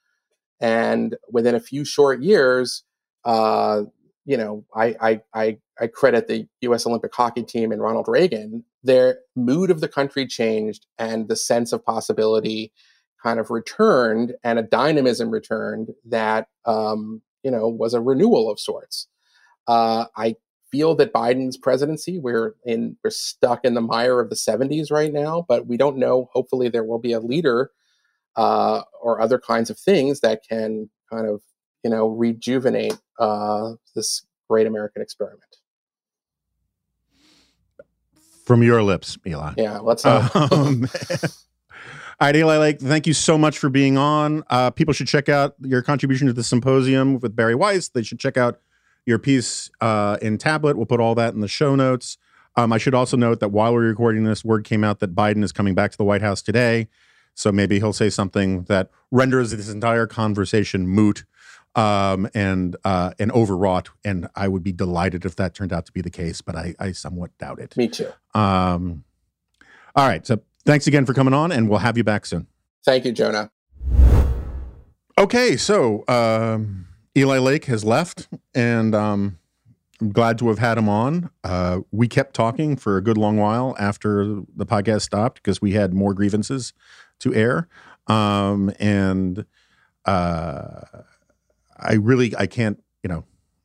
[0.61, 2.83] and within a few short years,
[3.25, 3.83] uh,
[4.25, 6.87] you know, I, I, I, I credit the U.S.
[6.87, 8.65] Olympic hockey team and Ronald Reagan.
[8.83, 12.73] Their mood of the country changed, and the sense of possibility
[13.23, 18.61] kind of returned, and a dynamism returned that um, you know was a renewal of
[18.61, 19.09] sorts.
[19.67, 20.37] Uh, I
[20.71, 25.13] feel that Biden's presidency, we're in, we're stuck in the mire of the '70s right
[25.13, 26.29] now, but we don't know.
[26.33, 27.71] Hopefully, there will be a leader
[28.39, 31.43] uh, or other kinds of things that can kind of
[31.85, 35.43] you know rejuvenate uh, this great American experiment.
[38.49, 39.53] from your lips, Eli.
[39.59, 40.07] Yeah, let's.
[40.07, 40.89] Um, all
[42.23, 44.43] right, Eli Lake, thank you so much for being on.
[44.49, 47.91] Uh, people should check out your contribution to the symposium with Bari Weiss.
[47.91, 48.61] They should check out
[49.05, 50.79] your piece uh, in Tablet.
[50.79, 52.17] We'll put all that in the show notes.
[52.57, 55.45] Um, I should also note that while we're recording this, word came out that Biden
[55.45, 56.89] is coming back to the White House today.
[57.39, 61.25] So maybe he'll say something that renders this entire conversation moot
[61.77, 63.91] um, and uh, and overwrought.
[64.05, 66.75] And I would be delighted if that turned out to be the case, but I,
[66.81, 67.77] I somewhat doubt it.
[67.77, 68.11] me too.
[68.35, 69.05] Um,
[69.95, 70.27] all right.
[70.27, 72.49] So thanks again for coming on, and we'll have you back soon.
[72.85, 73.53] Thank you, Jonah.
[75.17, 75.57] Okay.
[75.57, 79.39] So um, Eli Lake has left, and um,
[80.01, 81.31] I'm glad to have had him on.
[81.45, 84.25] Uh, we kept talking for a good long while after
[84.57, 86.73] the podcast stopped because we had more grievances
[87.21, 87.69] to air.
[88.07, 89.45] Um, and
[90.05, 90.81] uh,
[91.77, 93.25] I really, I can't, you know,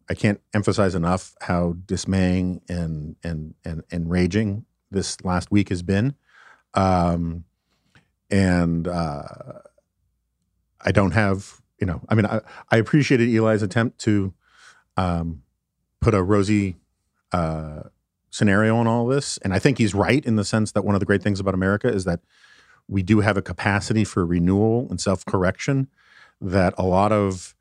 [0.10, 6.16] I can't emphasize enough how dismaying and and and enraging this last week has been.
[6.74, 7.46] Um,
[8.30, 9.24] and uh,
[10.82, 14.34] I don't have, you know, I mean, I, I appreciated Eli's attempt to
[14.98, 15.44] um,
[16.02, 16.78] put a rosy
[17.32, 17.84] uh,
[18.30, 21.00] scenario on all this, and I think he's right in the sense that one of
[21.00, 22.20] the great things about America is that
[22.88, 25.88] we do have a capacity for renewal and self correction
[26.42, 27.56] that a lot of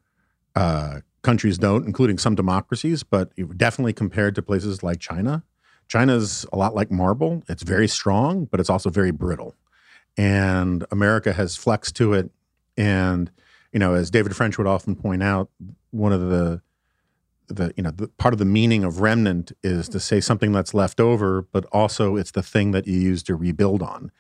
[0.54, 5.42] uh, countries don't, including some democracies, but definitely compared to places like China.
[5.88, 7.42] China's a lot like marble.
[7.48, 9.54] It's very strong, but it's also very brittle.
[10.16, 12.30] And America has flexed to it.
[12.76, 13.30] And,
[13.72, 15.50] you know, as David French would often point out,
[15.90, 16.62] one of the
[17.48, 20.74] the you know the, part of the meaning of remnant is to say something that's
[20.74, 24.10] left over, but also it's the thing that you use to rebuild on.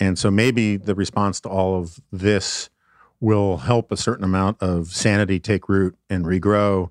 [0.00, 2.70] And so maybe the response to all of this
[3.20, 6.90] will help a certain amount of sanity take root and regrow.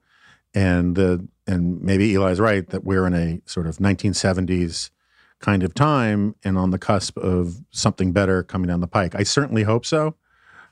[0.54, 4.92] And the and maybe Eli's right that we're in a sort of 1970s
[5.40, 9.16] kind of time and on the cusp of something better coming down the pike.
[9.16, 10.16] I certainly hope so.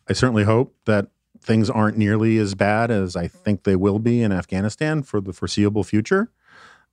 [0.08, 1.08] I certainly hope that
[1.42, 5.34] things aren't nearly as bad as I think they will be in Afghanistan for the
[5.34, 6.30] foreseeable future.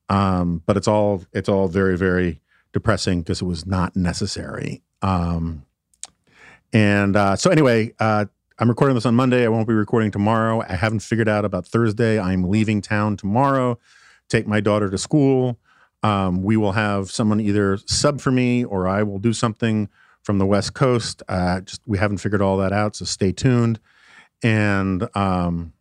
[0.09, 2.41] Um, but it's all it's all very very
[2.73, 4.83] depressing because it was not necessary.
[5.05, 5.67] Um,
[6.73, 8.25] and uh, so anyway, uh,
[8.59, 9.45] I'm recording this on Monday.
[9.45, 10.63] I won't be recording tomorrow.
[10.67, 12.19] I haven't figured out about Thursday.
[12.19, 13.79] I'm leaving town tomorrow,
[14.29, 15.59] take my daughter to school.
[16.03, 19.89] Um, we will have someone either sub for me or I will do something
[20.23, 21.23] from the West Coast.
[21.29, 23.81] Uh, just we haven't figured all that out, so stay tuned.
[24.43, 25.75] And um,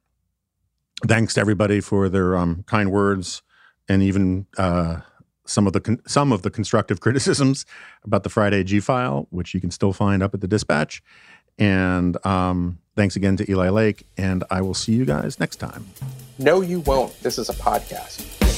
[1.07, 3.41] thanks to everybody for their um, kind words
[3.88, 5.01] and even uh,
[5.45, 7.65] some of the some of the constructive criticisms
[8.03, 11.03] about the Friday G file, which you can still find up at the Dispatch.
[11.59, 15.85] And um, thanks again to Eli Lake, and I will see you guys next time.
[16.39, 17.17] No, you won't.
[17.21, 18.53] This is a podcast.